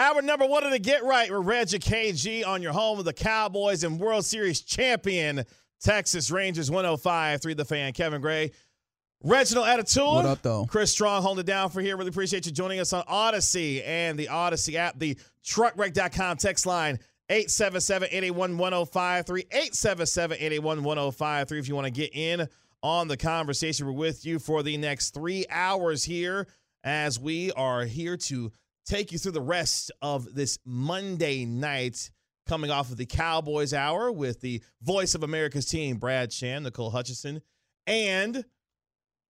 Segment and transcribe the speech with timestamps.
[0.00, 3.12] Hour number one of the Get Right with Reggie KG on your home of the
[3.12, 5.44] Cowboys and World Series champion
[5.78, 8.52] Texas Rangers 105 3 the fan Kevin Gray.
[9.22, 10.02] Reginald Attitude.
[10.02, 10.64] What up, though?
[10.64, 11.98] Chris Strong holding it down for here.
[11.98, 16.98] Really appreciate you joining us on Audacy and the Audacy app, the truckwreck.com text line
[17.28, 22.48] 877-881-1053, 877-881-1053 if you want to get in
[22.82, 23.84] on the conversation.
[23.84, 26.46] We're with you for the next three hours here
[26.84, 28.50] as we are here to
[28.90, 32.10] take you through the rest of this Monday night
[32.46, 36.90] coming off of the Cowboys Hour with the voice of America's team, Brad Sham, Nicole
[36.90, 37.40] Hutchison,
[37.86, 38.44] and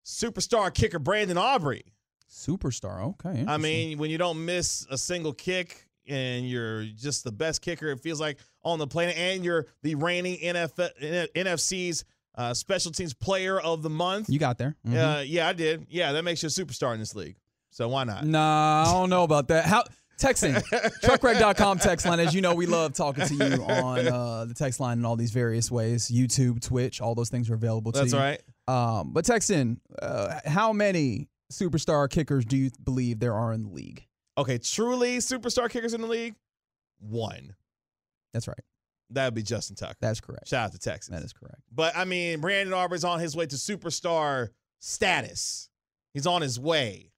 [0.05, 1.85] superstar kicker Brandon Aubrey.
[2.31, 3.03] Superstar.
[3.25, 3.45] Okay.
[3.47, 7.89] I mean, when you don't miss a single kick and you're just the best kicker,
[7.89, 12.05] it feels like on the planet, and you're the reigning NFL, NFC's
[12.37, 14.29] uh, special teams player of the month.
[14.31, 14.77] you got there.
[14.87, 14.95] Mhm.
[15.19, 15.87] Uh, yeah, I did.
[15.91, 17.37] Yeah, that makes you a superstar in this league.
[17.71, 18.25] So why not?
[18.25, 19.65] Nah, I don't know about that.
[19.65, 19.85] How
[20.19, 20.55] texting
[21.03, 22.21] truckwreck.com text line.
[22.21, 25.17] As you know, we love talking to you on uh, the text line in all
[25.17, 26.09] these various ways.
[26.09, 28.19] YouTube, Twitch, all those things are available to That's you.
[28.19, 28.43] right.
[28.69, 29.81] Um, but text in.
[30.01, 34.07] Uh, how many superstar kickers do you believe there are in the league?
[34.39, 36.35] Okay, truly superstar kickers in the league,
[36.99, 37.55] one.
[38.33, 38.61] That's right.
[39.11, 39.97] That would be Justin Tucker.
[40.01, 40.49] That's correct.
[40.49, 41.13] Shout out to Texas.
[41.13, 41.61] That is correct.
[41.73, 45.69] But I mean, Brandon Aubrey's on his way to superstar status.
[46.15, 47.11] He's on his way.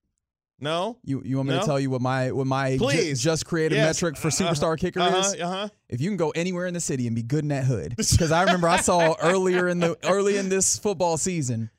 [0.62, 0.96] No?
[1.04, 1.60] You you want me No?
[1.60, 4.00] to tell you what my what my ju- just created Yes.
[4.00, 4.52] metric for Uh-huh.
[4.52, 5.34] superstar kicker Uh-huh, is?
[5.34, 5.68] uh-huh.
[5.88, 8.30] If you can go anywhere in the city and be good in that hood, because
[8.32, 11.70] I remember I saw earlier in the early in this football season,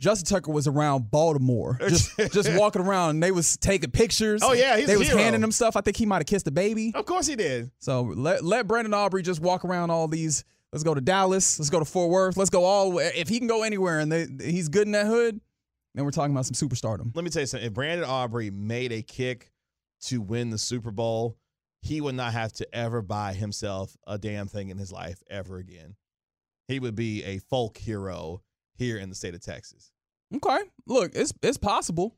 [0.00, 4.42] Justin Tucker was around Baltimore, just just walking around, and they was taking pictures.
[4.44, 5.20] Oh, yeah, they was hero.
[5.22, 5.76] handing him stuff.
[5.76, 6.90] I think he might have kissed a baby.
[6.94, 7.70] Of course he did.
[7.78, 10.42] So let let Brandon Aubrey just walk around all these.
[10.72, 11.58] Let's go to Dallas.
[11.60, 12.36] Let's go to Fort Worth.
[12.36, 12.98] Let's go all.
[12.98, 15.38] If he can go anywhere and they, he's good in that hood,
[15.94, 17.14] then we're talking about some superstardom.
[17.14, 17.66] Let me tell you something.
[17.66, 19.52] If Brandon Aubrey made a kick
[20.02, 21.36] to win the Super Bowl,
[21.82, 25.58] he would not have to ever buy himself a damn thing in his life ever
[25.58, 25.96] again.
[26.68, 28.42] He would be a folk hero
[28.74, 29.92] here in the state of Texas.
[30.34, 32.16] Okay, look, it's it's possible.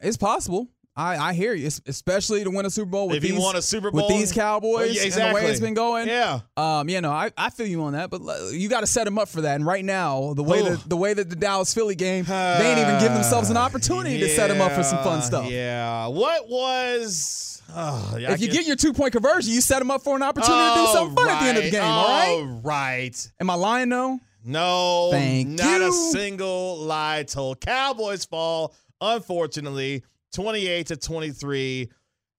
[0.00, 0.68] It's possible.
[0.98, 3.54] I, I hear you, especially to win a Super Bowl with if these he won
[3.54, 6.08] a Super Bowl with these Cowboys yeah, and the way it's been going.
[6.08, 6.40] Yeah.
[6.56, 9.04] Um, you know, I, I feel you on that, but uh, you got to set
[9.04, 9.54] them up for that.
[9.54, 10.64] And right now, the way Ooh.
[10.70, 14.18] that the way that the Dallas Philly game, they ain't even give themselves an opportunity
[14.18, 15.48] to set them up for some fun stuff.
[15.48, 16.08] Yeah.
[16.08, 17.62] What was?
[17.70, 20.02] Oh, yeah, I If you can't- get your two point conversion, you set them up
[20.02, 21.72] for an opportunity to do Oh, something fun at the end of the right.
[21.72, 21.82] game.
[21.82, 22.28] All right?
[22.40, 23.32] All right.
[23.40, 24.18] Am I lying though?
[24.44, 27.60] No, Thank not a single lie told.
[27.60, 30.02] Cowboys fall, unfortunately,
[30.32, 31.90] 28 to 23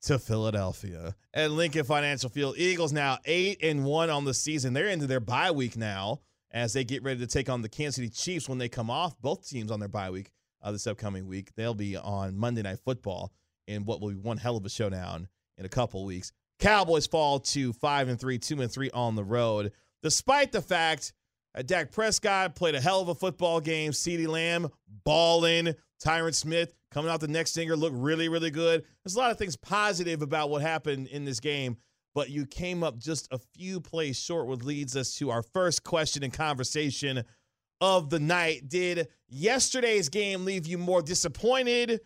[0.02, 2.56] to Philadelphia at Lincoln Financial Field.
[2.58, 4.74] Eagles now 8 and 1 on the season.
[4.74, 6.22] They're into their bye week now
[6.52, 9.20] as they get ready to take on the Kansas City Chiefs when they come off.
[9.22, 10.32] Both teams on their bye week
[10.62, 11.52] uh, this upcoming week.
[11.56, 13.34] They'll be on Monday Night Football
[13.68, 15.28] in what will be one hell of a showdown
[15.58, 16.32] in a couple weeks.
[16.60, 19.72] Cowboys fall to 5 and 3, 2 and 3 on the road,
[20.04, 21.14] despite the fact
[21.56, 23.92] uh, Dak Prescott played a hell of a football game.
[23.92, 24.70] CeeDee Lamb
[25.04, 25.76] balling.
[26.04, 28.84] Tyron Smith coming out the next singer looked really, really good.
[29.04, 31.78] There's a lot of things positive about what happened in this game,
[32.16, 35.84] but you came up just a few plays short, which leads us to our first
[35.84, 37.24] question and conversation
[37.82, 38.68] of the night.
[38.68, 42.02] Did yesterday's game leave you more disappointed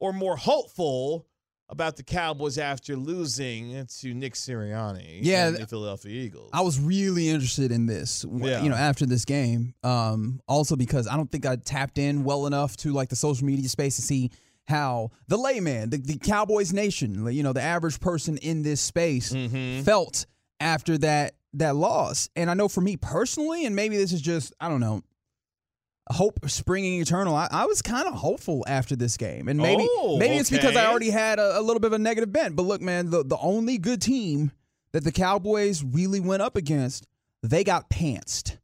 [0.00, 1.26] or more hopeful
[1.72, 6.50] about the Cowboys after losing to Nick Sirianni Yeah, and the Philadelphia Eagles?
[6.52, 8.62] I was really interested in this, Yeah.
[8.62, 9.74] you know, after this game.
[9.82, 13.46] Um, also because I don't think I tapped in well enough to like the social
[13.46, 14.30] media space to see
[14.68, 19.32] how the layman, the, the Cowboys nation, you know, the average person in this space
[19.32, 19.82] Mhm.
[19.82, 20.26] felt
[20.60, 22.30] after that that loss.
[22.36, 25.02] And I know for me personally, and maybe this is just I don't know,
[26.12, 27.34] hope springing eternal.
[27.34, 30.76] I, I was kind of hopeful after this game, and maybe Oh, maybe it's because
[30.76, 32.54] I already had a, a little bit of a negative bent.
[32.56, 34.52] But look, man, the the only good team
[34.92, 37.06] that the Cowboys really went up against,
[37.42, 38.58] they got pantsed,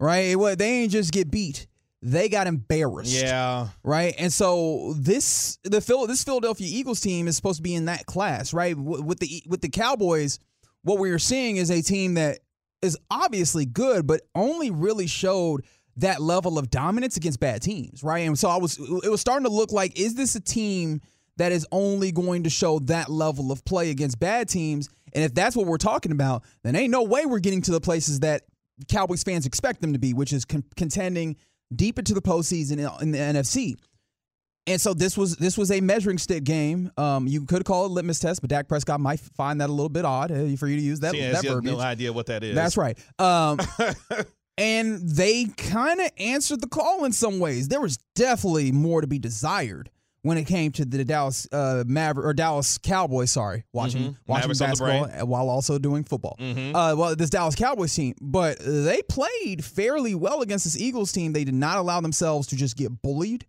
[0.00, 0.34] right?
[0.36, 1.66] It, they ain't just get beat.
[2.06, 3.68] They got embarrassed Yeah.
[3.82, 4.14] right?
[4.18, 8.04] And so this the Phil this Philadelphia Eagles team is supposed to be in that
[8.06, 8.76] class, right?
[8.76, 10.38] With the with the Cowboys,
[10.82, 12.40] what we are seeing is a team that
[12.82, 15.64] is obviously good, but only really showed
[15.98, 18.26] that level of dominance against bad teams, right?
[18.26, 21.00] And so I was it was starting to look like is this a team
[21.36, 24.88] that is only going to show that level of play against bad teams?
[25.12, 27.80] And if that's what we're talking about, then ain't no way we're getting to the
[27.80, 28.42] places that
[28.88, 31.36] Cowboys fans expect them to be, which is con- contending
[31.74, 33.74] deep into the postseason in, in the NFC.
[34.66, 36.90] And so this was this was a measuring stick game.
[36.96, 39.72] Um, you could call it a litmus test, but Dak Prescott might find that a
[39.72, 41.72] little bit odd uh, for you to use that, She that verbiage.
[41.72, 42.54] no idea what that is.
[42.54, 42.98] That's right.
[43.18, 43.58] Um,
[44.58, 47.68] and they kind of answered the call in some ways.
[47.68, 49.90] There was definitely more to be desired
[50.22, 53.30] when it came to the Dallas uh, Maver- or Dallas Cowboys.
[53.30, 54.16] Sorry, watching Mhm.
[54.26, 56.36] watching Mavericks basketball while also doing football.
[56.40, 56.70] Mhm.
[56.74, 61.32] Uh, well, this Dallas Cowboys team, but they played fairly well against this Eagles team.
[61.32, 63.46] They did not allow themselves to just get bullied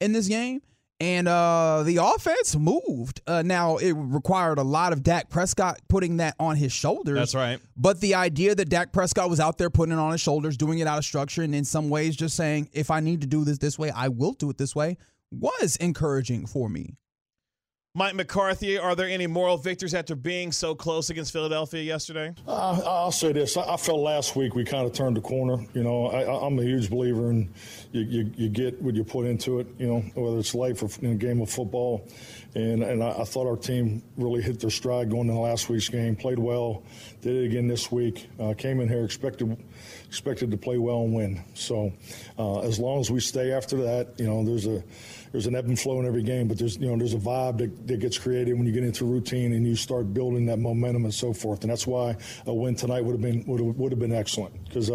[0.00, 0.62] in this game.
[1.00, 3.20] And uh, the offense moved.
[3.26, 7.18] Uh, now, it required a lot of Dak Prescott putting that on his shoulders.
[7.18, 7.58] That's right.
[7.76, 10.78] But the idea that Dak Prescott was out there putting it on his shoulders, doing
[10.78, 13.44] it out of structure, and in some ways just saying, if I need to do
[13.44, 14.96] this this way, I will do it this way,
[15.32, 16.96] was encouraging for me.
[17.96, 22.34] Mike McCarthy, are there any moral victors after being so close against Philadelphia yesterday?
[22.44, 23.56] Uh, I'll say this.
[23.56, 25.64] I I felt last week we kind of turned the corner.
[25.74, 27.48] You know, I, I'm a huge believer in
[27.92, 30.88] you, you, you get what you put into it, you know, whether it's life or
[31.02, 32.08] in a game of football.
[32.56, 35.88] And, and I, I thought our team really hit their stride going into last week's
[35.88, 36.82] game, played well,
[37.20, 38.28] did it again this week.
[38.40, 39.56] Uh, came in here expected
[40.08, 41.44] expected to play well and win.
[41.54, 41.92] So
[42.40, 44.82] uh, as long as we stay after that, you know, there's a
[45.34, 47.58] there's an ebb and flow in every game, but there's you know there's a vibe
[47.58, 51.04] that, that gets created when you get into routine and you start building that momentum
[51.06, 51.62] and so forth.
[51.62, 52.16] And that's why
[52.46, 54.90] a win tonight would have been would have, would have been excellent because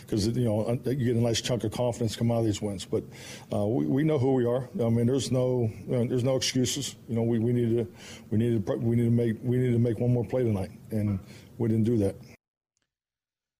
[0.00, 2.62] because you know uh, you get a nice chunk of confidence come out of these
[2.62, 2.86] wins.
[2.86, 3.04] But
[3.52, 4.70] uh, we, we know who we are.
[4.80, 6.96] I mean, there's no uh, there's no excuses.
[7.06, 7.86] You know, we, we need to
[8.30, 10.70] we need to we need to make we need to make one more play tonight,
[10.92, 11.18] and
[11.58, 12.16] we didn't do that.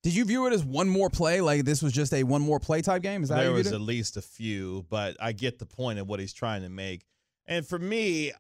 [0.05, 1.41] Did you view it as one more play?
[1.41, 3.23] Like this was just a one more play type game?
[3.23, 6.21] Is that there was at least a few, but I get the point of what
[6.21, 7.07] he's trying to make.
[7.47, 8.31] And for me,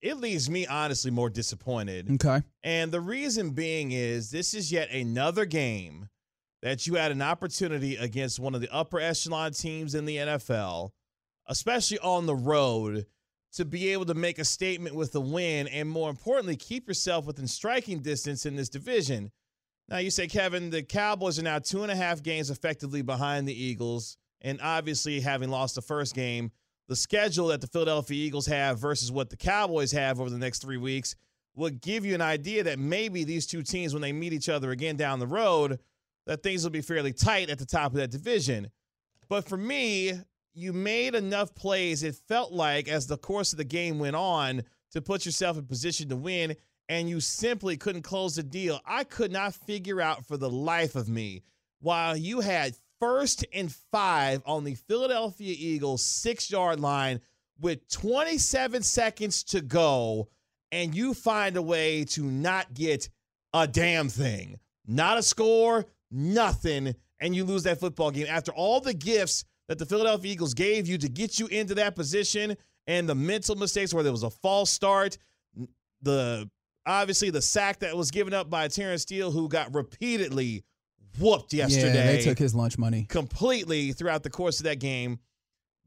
[0.00, 2.08] it leaves me honestly more disappointed.
[2.24, 2.40] Okay.
[2.62, 6.08] And the reason being is this is yet another game
[6.62, 10.92] that you had an opportunity against one of the upper echelon teams in the NFL,
[11.48, 13.06] especially on the road,
[13.54, 17.26] to be able to make a statement with a win and more importantly, keep yourself
[17.26, 19.32] within striking distance in this division.
[19.88, 23.48] Now, you say, Kevin, the Cowboys are now two and a half games effectively behind
[23.48, 24.18] the Eagles.
[24.42, 26.52] And obviously, having lost the first game,
[26.88, 30.60] the schedule that the Philadelphia Eagles have versus what the Cowboys have over the next
[30.60, 31.16] three weeks
[31.56, 34.70] would give you an idea that maybe these two teams, when they meet each other
[34.70, 35.80] again down the road,
[36.26, 38.70] that things will be fairly tight at the top of that division.
[39.28, 40.12] But for me,
[40.54, 44.62] you made enough plays, it felt like, as the course of the game went on,
[44.92, 46.54] to put yourself in position to win,
[46.88, 48.80] and you simply couldn't close the deal.
[48.86, 51.42] I could not figure out for the life of me
[51.80, 57.20] while you had first and five on the Philadelphia Eagles six yard line
[57.60, 60.28] with 27 seconds to go,
[60.70, 63.08] and you find a way to not get
[63.52, 64.58] a damn thing.
[64.86, 69.78] Not a score, nothing, and you lose that football game after all the gifts that
[69.78, 73.92] the Philadelphia Eagles gave you to get you into that position and the mental mistakes
[73.92, 75.18] where there was a false start,
[76.00, 76.48] the
[76.88, 80.64] obviously the sack that was given up by Terence Steele, who got repeatedly
[81.18, 81.94] whooped yesterday.
[81.94, 85.18] Yeah, they took his lunch money completely throughout the course of that game.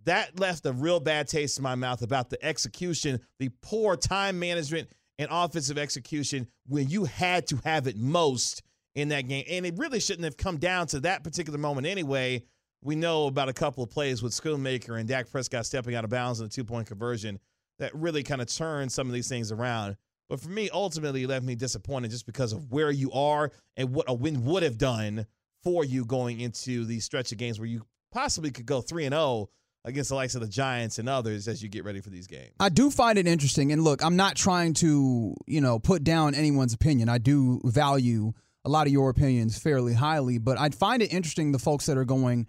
[0.05, 4.39] That left a real bad taste in my mouth about the execution, the poor time
[4.39, 4.89] management
[5.19, 8.63] and offensive execution when you had to have it most
[8.95, 9.45] in that game.
[9.49, 12.43] And it really shouldn't have come down to that particular moment anyway.
[12.83, 16.09] We know about a couple of plays with Schoonmaker and Dak Prescott stepping out of
[16.09, 17.39] bounds in a two point conversion
[17.77, 19.97] that really kind of turned some of these things around.
[20.31, 23.93] But for me, ultimately, it left me disappointed just because of where you are and
[23.93, 25.25] what a win would have done
[25.61, 29.13] for you going into these stretch of games where you possibly could go 3 and
[29.13, 29.49] 0
[29.83, 32.53] against the likes of the Giants and others as you get ready for these games.
[32.61, 36.33] I do find it interesting and look, I'm not trying to, you know, put down
[36.33, 37.09] anyone's opinion.
[37.09, 38.31] I do value
[38.63, 41.97] a lot of your opinions fairly highly, but I find it interesting the folks that
[41.97, 42.47] are going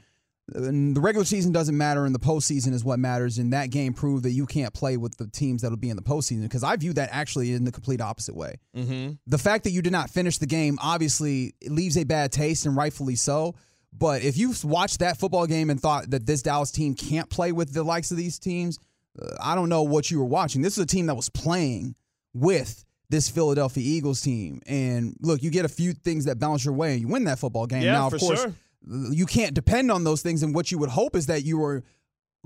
[0.55, 3.39] the regular season doesn't matter and the postseason is what matters.
[3.39, 6.03] And that game proved that you can't play with the teams that'll be in the
[6.03, 8.59] postseason because I view that actually in the complete opposite way.
[8.77, 9.13] Mm-hmm.
[9.27, 12.77] The fact that you did not finish the game obviously leaves a bad taste and
[12.77, 13.55] rightfully so.
[13.93, 17.53] But if you watched that football game and thought that this Dallas team can't play
[17.53, 18.79] with the likes of these teams,
[19.21, 20.63] uh, I don't know what you were watching.
[20.63, 21.95] This is a team that was playing
[22.33, 24.63] with this Philadelphia Eagles team.
[24.67, 27.39] And look, you get a few things that bounce your way and you win that
[27.39, 27.83] football game.
[27.83, 28.55] Yeah, now, of course, sure
[28.89, 31.83] you can't depend on those things and what you would hope is that you were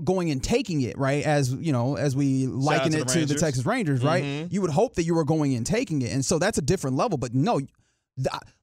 [0.03, 1.23] going and taking it right?
[1.25, 4.23] As you know as we liken to it the to the texas rangers right?
[4.23, 4.53] Mhm.
[4.53, 6.95] you would hope that you were going and taking it and so that's a different
[6.97, 7.69] level but no th-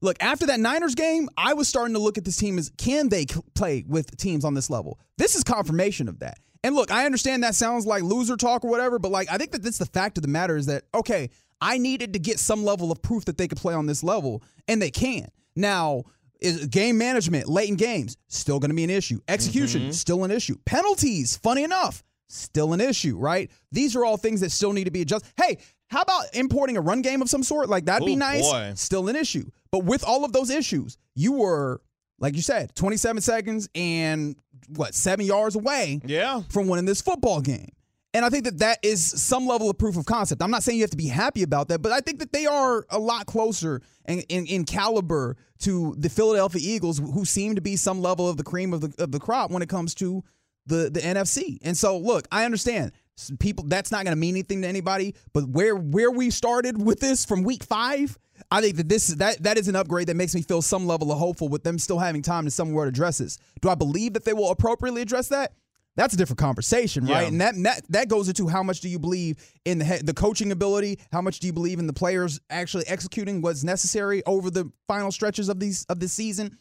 [0.00, 3.08] look after that niners game i was starting to look at this team as can
[3.08, 4.98] they c- play with teams on this level?
[5.18, 6.38] This is confirmation of that.
[6.62, 9.50] And look i understand that sounds like loser talk or whatever but like i think
[9.52, 12.64] that that's the fact of the matter is that okay i needed to get some
[12.64, 15.26] level of proof that they could play on this level and they can.
[15.56, 16.04] Now
[16.44, 19.20] is game management late in games still going to be an issue.
[19.28, 19.90] Execution mm-hmm.
[19.90, 20.56] still an issue.
[20.64, 23.50] Penalties funny enough still an issue right?
[23.72, 25.58] These are all things that still need to be adjusted hey
[25.88, 27.68] how about importing a run game of some sort?
[27.68, 28.42] Like that'd be Oh, nice.
[28.42, 28.72] boy.
[28.74, 29.48] still an issue.
[29.70, 31.80] But with all of those issues you were
[32.18, 34.36] like you said 27 seconds and
[34.68, 36.42] what seven yards away Yeah.
[36.48, 37.70] from winning this football game.
[38.14, 40.40] And I think that that is some level of proof of concept.
[40.40, 42.46] I'm not saying you have to be happy about that, but I think that they
[42.46, 47.60] are a lot closer in, in, in caliber to the Philadelphia Eagles, who seem to
[47.60, 50.22] be some level of the cream of the, of the crop when it comes to
[50.66, 51.58] the, the NFC.
[51.62, 52.92] And so, look, I understand
[53.40, 57.00] people that's not going to mean anything to anybody, but where where we started with
[57.00, 58.16] this from week five,
[58.50, 60.86] I think that this is that that is an upgrade that makes me feel some
[60.86, 63.38] level of hopeful with them still having time to somewhere address this.
[63.60, 65.52] Do I believe that they will appropriately address that?
[65.96, 67.22] That's a different conversation, right?
[67.22, 67.28] Yeah.
[67.28, 70.50] And that, that that goes into how much do you believe in the the coaching
[70.50, 70.98] ability?
[71.12, 75.12] How much do you believe in the players actually executing what's necessary over the final
[75.12, 76.58] stretches of these of this season?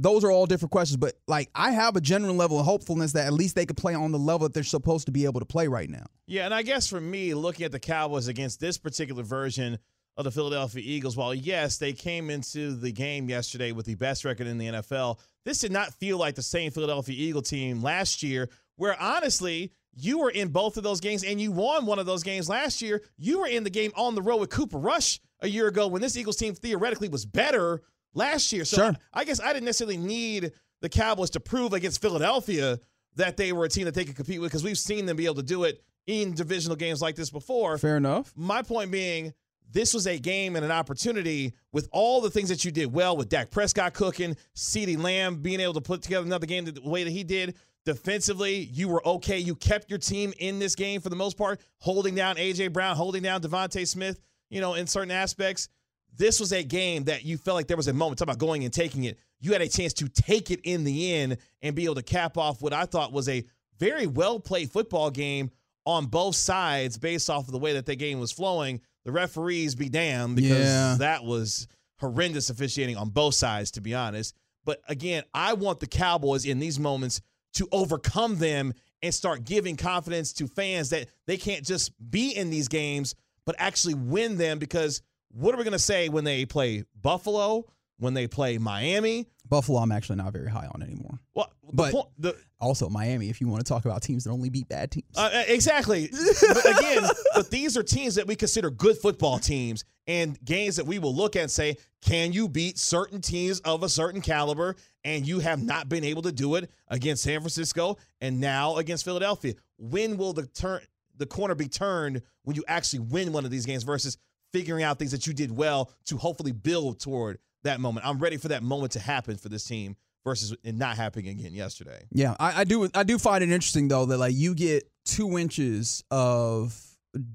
[0.00, 3.26] Those are all different questions, but like I have a general level of hopefulness that
[3.26, 5.46] at least they could play on the level that they're supposed to be able to
[5.46, 6.06] play right now.
[6.26, 9.78] Yeah, and I guess for me, looking at the Cowboys against this particular version
[10.16, 14.24] of the Philadelphia Eagles, while yes, they came into the game yesterday with the best
[14.24, 18.22] record in the NFL, this did not feel like the same Philadelphia Eagle team last
[18.22, 22.06] year, where honestly, you were in both of those games and you won one of
[22.06, 23.02] those games last year.
[23.18, 26.00] You were in the game on the road with Cooper Rush a year ago when
[26.00, 27.82] this Eagles team theoretically was better
[28.14, 28.64] last year.
[28.64, 28.96] So Sure.
[29.12, 32.78] I guess I didn't necessarily need the Cowboys to prove against Philadelphia
[33.16, 35.24] that they were a team that they could compete with because we've seen them be
[35.24, 37.76] able to do it in divisional games like this before.
[37.76, 38.32] Fair enough.
[38.36, 39.34] My point being,
[39.70, 43.16] this was a game and an opportunity with all the things that you did well
[43.16, 47.04] with Dak Prescott cooking, CeeDee Lamb being able to put together another game the way
[47.04, 47.56] that he did.
[47.88, 49.38] Defensively, you were okay.
[49.38, 52.94] You kept your team in this game for the most part, holding down AJ Brown,
[52.96, 55.70] holding down DeVonta Smith, you know, in certain aspects.
[56.14, 58.62] This was a game that you felt like there was a moment, talk about going
[58.64, 59.18] and taking it.
[59.40, 62.36] You had a chance to take it in the end and be able to cap
[62.36, 63.42] off what I thought was a
[63.78, 65.50] very well played football game
[65.86, 68.82] on both sides based off of the way that the game was flowing.
[69.06, 70.96] The referees be damned because Yeah.
[70.98, 71.66] that was
[72.00, 74.34] horrendous officiating on both sides, to be honest.
[74.66, 77.22] But again, I want the Cowboys in these moments
[77.58, 78.72] to overcome them
[79.02, 83.14] and start giving confidence to fans that they can't just be in these games,
[83.46, 84.58] but actually win them.
[84.58, 87.64] Because what are we going to say when they play Buffalo,
[87.98, 89.26] when they play Miami?
[89.48, 91.18] Buffalo, I'm actually not very high on anymore.
[91.34, 94.50] Well, But po- the, also Miami, if you want to talk about teams that only
[94.50, 95.16] beat bad teams.
[95.16, 96.10] Uh, uh, exactly.
[96.42, 100.86] but again, but these are teams that we consider good football teams and games that
[100.86, 104.74] we will look at and say, can you beat certain teams of a certain caliber?
[105.04, 109.04] And you have not been able to do it against San Francisco and now against
[109.04, 109.54] Philadelphia.
[109.76, 110.80] When will the turn
[111.16, 114.16] the corner be turned when you actually win one of these games versus
[114.52, 118.06] figuring out things that you did well to hopefully build toward that moment?
[118.06, 121.54] I'm ready for that moment to happen for this team versus it not happening again
[121.54, 122.04] yesterday.
[122.12, 122.88] Yeah, I, I do.
[122.94, 126.80] I do find it interesting though that like you get two inches of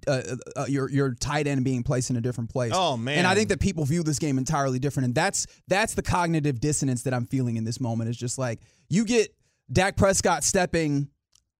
[0.07, 0.21] uh,
[0.55, 2.71] uh, your your tight end being placed in a different place.
[2.75, 3.19] Oh man!
[3.19, 6.59] And I think that people view this game entirely different, and that's that's the cognitive
[6.59, 8.09] dissonance that I'm feeling in this moment.
[8.09, 8.59] Is just like
[8.89, 9.33] you get
[9.71, 11.09] Dak Prescott stepping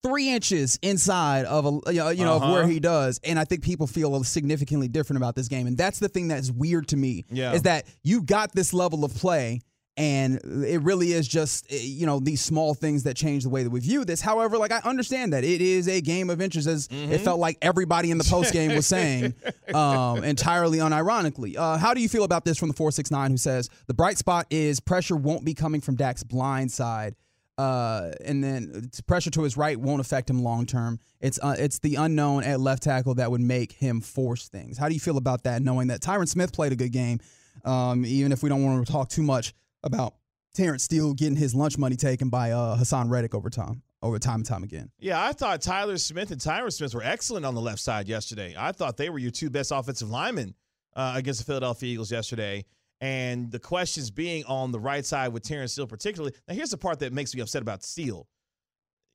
[0.04, 2.46] three inches inside of a you know, you know Uh-huh.
[2.48, 5.78] of where he does, and I think people feel significantly different about this game, and
[5.78, 7.24] that's the thing that's weird to me.
[7.32, 7.54] Yeah.
[7.54, 9.62] is that you got this level of play.
[9.96, 13.62] And it really is just, eh, you know, these small things that change the way
[13.62, 14.22] that we view this.
[14.22, 17.60] However, like I understand that it is a game of inches, as it felt like
[17.62, 19.36] everybody in the post game was saying,
[19.74, 21.56] um, entirely unironically.
[21.56, 24.48] Uh, how do you feel about this from the 469 who says the bright spot
[24.50, 27.16] is pressure won't be coming from Dak's blind side?
[27.56, 31.00] Uh, and then pressure to his right won't affect him long term.
[31.22, 34.76] It's uh, it's the unknown at left tackle that would make him force things.
[34.76, 35.62] How do you feel about that?
[35.62, 37.20] Knowing that Tyron Smith played a good game,
[37.64, 40.16] um, even if we don't want to talk too much about
[40.54, 44.36] Terence Steele getting his lunch money taken by uh, Haason Reddick over time, over time
[44.36, 44.92] and time again.
[45.00, 48.56] Yeah, I thought Tyler Smith and Tyron Smith were excellent on the left side yesterday.
[48.58, 50.56] I thought they were your two best offensive linemen
[50.96, 52.66] uh, against the Philadelphia Eagles yesterday.
[53.02, 56.34] And the questions being on the right side with Terence Steele, particularly.
[56.48, 58.28] Now, here's the part that makes me upset about Steele.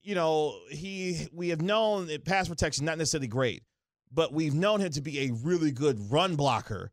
[0.03, 3.63] You know, he we have known that pass protection not necessarily great,
[4.13, 6.91] but we've known him to be a really good run blocker.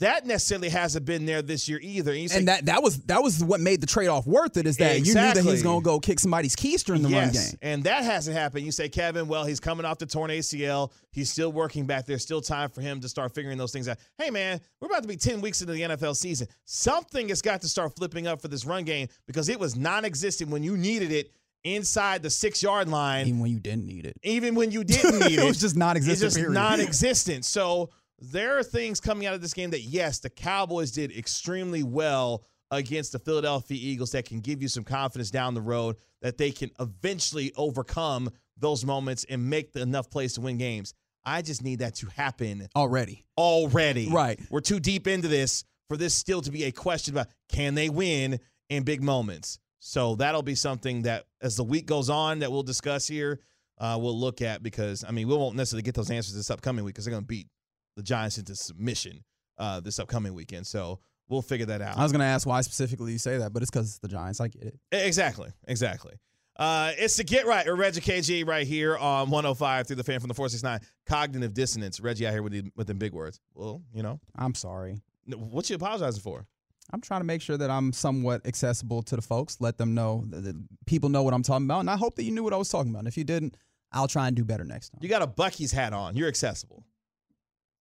[0.00, 2.12] That necessarily hasn't been there this year either.
[2.12, 4.66] And, say, And that that was that was what made the trade off worth it.
[4.66, 7.08] Is that you knew that he was going to go kick somebody's keister in the
[7.08, 7.42] run game.
[7.62, 8.64] And that hasn't happened.
[8.64, 10.90] You say, Kevin, well, he's coming off the torn ACL.
[11.10, 12.18] He's still working back there.
[12.18, 13.98] Still time for him to start figuring those things out.
[14.18, 16.48] Hey, man, we're about to be 10 weeks into the NFL season.
[16.64, 20.04] Something has got to start flipping up for this run game because it was non
[20.04, 21.32] existent when you needed it
[21.64, 25.20] inside the six yard line, Even when you didn't need it, even when you didn't
[25.20, 25.44] need it.
[25.44, 26.26] it was just non-existent.
[26.26, 27.44] It's just non-existent.
[27.44, 27.90] So
[28.22, 32.44] there are things coming out of this game that yes, the Cowboys did extremely well
[32.70, 36.50] against the Philadelphia Eagles that can give you some confidence down the road that they
[36.50, 40.94] can eventually overcome those moments and make the, enough plays to win games.
[41.24, 43.24] I just need that to happen already.
[43.36, 44.08] already.
[44.10, 44.40] Right.
[44.50, 47.88] We're too deep into this for this still to be a question about can they
[47.88, 49.58] win in big moments.
[49.80, 53.40] So that'll be something that as the week goes on that we'll discuss here,
[53.78, 56.84] uh, we'll look at because I mean we won't necessarily get those answers this upcoming
[56.84, 57.48] week because they're going to beat
[57.96, 59.24] the Giants into submission
[59.58, 60.66] uh, this upcoming weekend.
[60.66, 61.96] So we'll figure that out.
[61.96, 64.08] I was going to ask why specifically you say that, but it's because it's the
[64.08, 64.40] Giants.
[64.40, 64.78] I get it.
[64.90, 65.50] Exactly.
[65.66, 66.14] Exactly.
[66.56, 70.20] Uh, it's the Get Right with Reggie KG right here on 105 through the fan
[70.20, 70.80] from the 469.
[71.06, 72.00] Cognitive dissonance.
[72.00, 73.40] Reggie out here with, the, with them big words.
[73.54, 75.00] Well, you know, I'm sorry.
[75.26, 76.46] what you apologizing for?
[76.92, 79.58] I'm trying to make sure that I'm somewhat accessible to the folks.
[79.60, 82.24] Let them know that, that people know what I'm talking about, and I hope that
[82.24, 83.00] you knew what I was talking about.
[83.00, 83.56] And if you didn't,
[83.92, 84.98] I'll try and do better next time.
[85.02, 86.16] You got a Buc-ee's hat on.
[86.16, 86.84] You're accessible.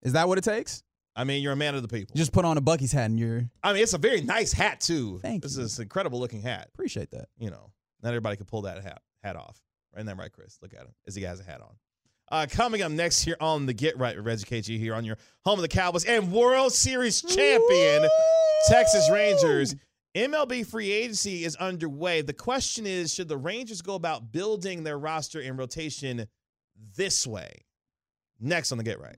[0.03, 0.83] Is that what it takes?
[1.15, 2.13] I mean, you're a man of the people.
[2.15, 4.53] You just put on a Buc-ee's hat and you're I mean, it's a very nice
[4.53, 5.19] hat too.
[5.21, 5.63] Thank this you.
[5.63, 6.69] is an incredible looking hat.
[6.73, 7.27] appreciate that.
[7.37, 9.59] You know, not everybody can pull that hat hat off.
[9.95, 10.57] Right there, right, Chris?
[10.61, 11.75] Look at him as he has a hat on.
[12.31, 15.17] Uh, coming up next here on the Get Right with Reggie KG here on your
[15.43, 18.07] home of the Cowboys and World Series champion
[18.69, 19.75] Texas Rangers.
[20.15, 22.21] MLB free agency is underway.
[22.21, 26.25] The question is, should the Rangers go about building their roster and rotation
[26.95, 27.65] this way?
[28.39, 29.17] Next on the Get Right.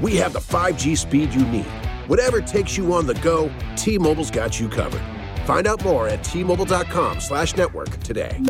[0.00, 1.66] we have the 5G speed you need.
[2.06, 5.02] Whatever takes you on the go, T-Mobile's got you covered.
[5.44, 8.40] Find out more at T-Mobile.com slash network today.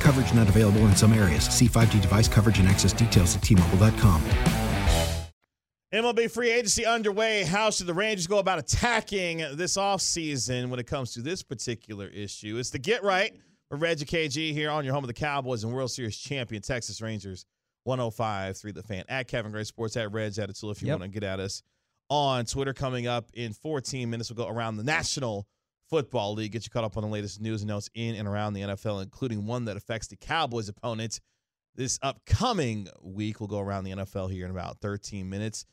[0.00, 1.44] Coverage not available in some areas.
[1.44, 4.22] See 5G device coverage and access details at T-Mobile.com.
[5.92, 7.44] MLB free agency underway.
[7.44, 12.06] How should the Rangers go about attacking this offseason when it comes to this particular
[12.06, 12.56] issue?
[12.56, 13.36] It's the Get Right
[13.70, 17.02] with Reggie KG here on your home of the Cowboys and World Series champion Texas
[17.02, 17.44] Rangers.
[17.84, 21.00] 105 3 the fan at Kevin Gray Sports at Reg Attitude if you yep.
[21.00, 21.62] want to get at us
[22.08, 22.72] on Twitter.
[22.72, 25.46] Coming up in 14 minutes, we'll go around the National
[25.88, 28.54] Football League, get you caught up on the latest news and notes in and around
[28.54, 31.20] the NFL, including one that affects the Cowboys' opponents
[31.74, 33.40] this upcoming week.
[33.40, 35.66] We'll go around the NFL here in about 13 minutes.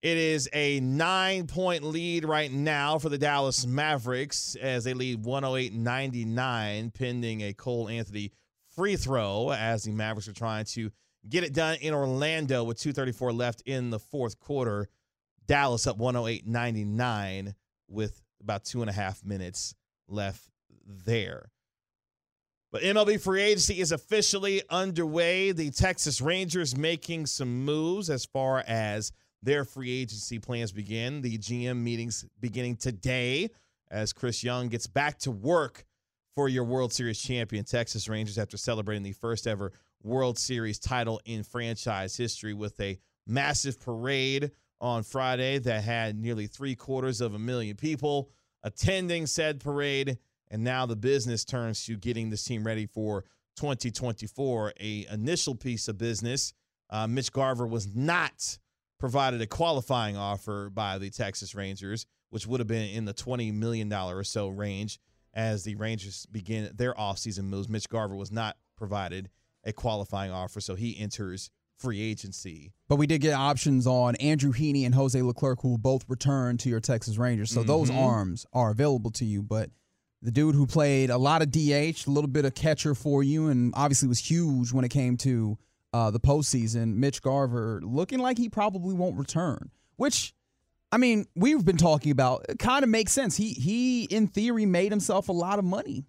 [0.00, 5.24] It is a nine point lead right now for the Dallas Mavericks as they lead
[5.24, 8.30] 108 99, pending a Cole Anthony
[8.76, 10.92] free throw as the Mavericks are trying to
[11.28, 14.88] get it done in Orlando with 234 left in the fourth quarter.
[15.46, 17.54] Dallas up 108 99
[17.88, 19.74] with about two and a half minutes
[20.08, 20.48] left
[20.86, 21.50] there.
[22.70, 25.52] But MLB free agency is officially underway.
[25.52, 29.12] The Texas Rangers making some moves as far as
[29.42, 31.22] their free agency plans begin.
[31.22, 33.48] The GM meetings beginning today
[33.90, 35.86] as Chris Young gets back to work
[36.34, 41.20] for your World Series champion Texas Rangers after celebrating the first ever World Series title
[41.24, 47.34] in franchise history with a massive parade on Friday that had nearly three quarters of
[47.34, 48.30] a million people
[48.62, 50.18] attending said parade.
[50.50, 53.24] And now the business turns to getting this team ready for
[53.56, 54.74] 2024.
[54.80, 56.54] A initial piece of business.
[56.90, 58.58] Uh, Mitch Garver was not
[58.98, 63.52] provided a qualifying offer by the Texas Rangers, which would have been in the $20
[63.52, 64.98] million or so range
[65.34, 67.68] as the Rangers begin their offseason moves.
[67.68, 69.28] Mitch Garver was not provided
[69.68, 72.72] a qualifying offer, so he enters free agency.
[72.88, 76.56] But we did get options on Andrew Heaney and Jose Leclerc, who will both return
[76.58, 77.50] to your Texas Rangers.
[77.50, 77.68] So mm-hmm.
[77.68, 79.42] those arms are available to you.
[79.42, 79.70] But
[80.22, 83.48] the dude who played a lot of DH, a little bit of catcher for you,
[83.48, 85.56] and obviously was huge when it came to
[85.92, 89.70] uh, the postseason, Mitch Garver, looking like he probably won't return.
[89.96, 90.34] Which,
[90.92, 92.46] I mean, we've been talking about.
[92.48, 93.36] It kind of makes sense.
[93.36, 96.04] He he, in theory, made himself a lot of money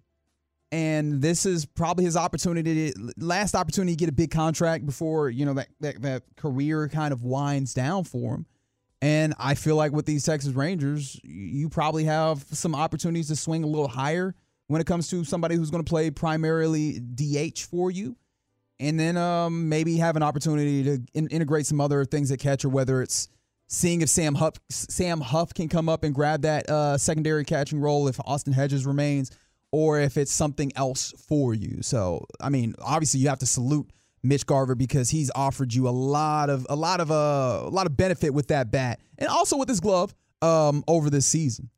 [0.72, 5.44] and this is probably his opportunity last opportunity to get a big contract before you
[5.44, 8.46] know that, that that career kind of winds down for him.
[9.02, 13.64] And i feel like with these texas rangers you probably have some opportunities to swing
[13.64, 14.34] a little higher
[14.68, 18.16] when it comes to somebody who's going to play primarily dh for you.
[18.78, 22.68] And then um, maybe have an opportunity to in- integrate some other things at catcher
[22.68, 23.28] whether it's
[23.66, 27.80] seeing if sam huff sam huff can come up and grab that uh, secondary catching
[27.80, 29.30] role if austin hedges remains
[29.72, 31.82] or if it's something else for you.
[31.82, 33.90] So, I mean, obviously you have to salute
[34.22, 37.86] Mitch Garver because he's offered you a lot of a lot of uh, a lot
[37.86, 41.70] of benefit with that bat and also with his glove um, over this season.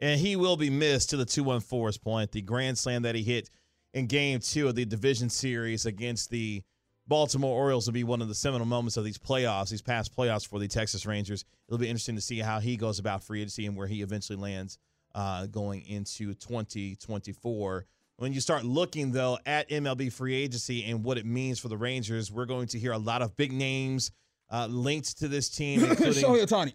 [0.00, 2.32] And he will be missed to the 2-1-4's point.
[2.32, 3.48] The grand slam that he hit
[3.94, 6.62] in game 2 of the division series against the
[7.06, 10.46] Baltimore Orioles will be one of the seminal moments of these playoffs, these past playoffs
[10.46, 11.44] for the Texas Rangers.
[11.68, 14.38] It'll be interesting to see how he goes about free agency and where he eventually
[14.38, 14.78] lands
[15.14, 17.86] uh, going into 2024.
[18.16, 21.76] When you start looking, though, at MLB free agency and what it means for the
[21.76, 24.12] Rangers, we're going to hear a lot of big names
[24.50, 26.24] uh, linked to this team, including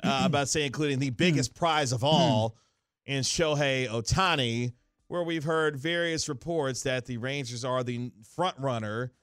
[0.04, 2.58] uh, about say including the biggest prize of all
[3.06, 4.74] in Shohei Ohtani,
[5.08, 9.14] where we've heard various reports that the Rangers are the front runner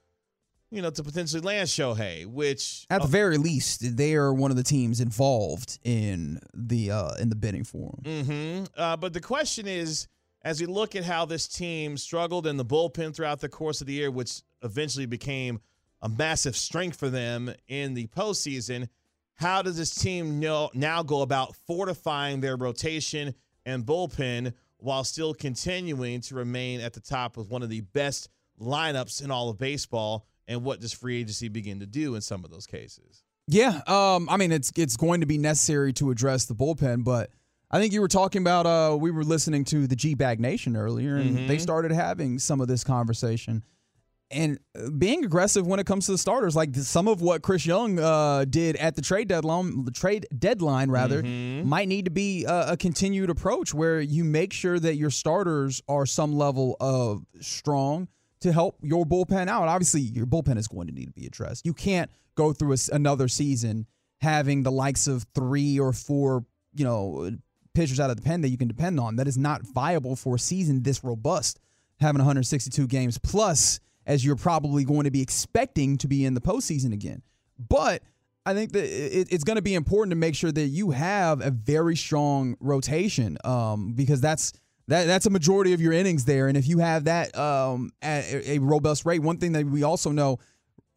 [0.70, 4.50] you know, to potentially land Shohei, which at the uh, very least they are one
[4.50, 8.24] of the teams involved in the uh, in the bidding for him.
[8.24, 8.64] Mm-hmm.
[8.76, 10.08] Uh, but the question is,
[10.42, 13.86] as we look at how this team struggled in the bullpen throughout the course of
[13.86, 15.60] the year, which eventually became
[16.02, 18.88] a massive strength for them in the postseason,
[19.34, 25.34] how does this team know, now go about fortifying their rotation and bullpen while still
[25.34, 28.28] continuing to remain at the top with one of the best
[28.60, 30.26] lineups in all of baseball?
[30.48, 33.22] And what does free agency begin to do in some of those cases?
[33.48, 37.30] Yeah, um, I mean it's it's going to be necessary to address the bullpen, but
[37.70, 40.76] I think you were talking about uh, we were listening to the G Bag Nation
[40.76, 41.46] earlier, and Mm-hmm.
[41.48, 43.62] they started having some of this conversation
[44.32, 47.64] and uh, being aggressive when it comes to the starters, like some of what Chris
[47.64, 51.68] Young uh, did at the trade deadline, the trade deadline rather, Mm-hmm.
[51.68, 55.80] might need to be a, a continued approach where you make sure that your starters
[55.88, 58.08] are some level of strong
[58.46, 59.68] to help your bullpen out.
[59.68, 61.66] Obviously, your bullpen is going to need to be addressed.
[61.66, 63.86] You can't go through a another season
[64.20, 67.30] having the likes of three or four, you know,
[67.74, 69.16] pitchers out of the pen that you can depend on.
[69.16, 71.60] That is not viable for a season this robust,
[72.00, 76.40] having 162 games plus, as you're probably going to be expecting to be in the
[76.40, 77.22] postseason again.
[77.58, 78.02] But
[78.46, 81.44] I think that it, it's going to be important to make sure that you have
[81.44, 84.52] a very strong rotation um, because that's
[84.88, 86.48] that that's a majority of your innings there.
[86.48, 90.10] And if you have that um, at a robust rate, one thing that we also
[90.10, 90.38] know.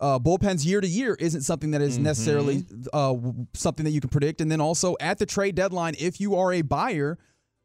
[0.01, 3.13] Uh, bullpens year to year isn't something that is necessarily uh,
[3.53, 4.39] something that you can predict.
[4.39, 7.17] And then also at the trade deadline, if you are a buyer,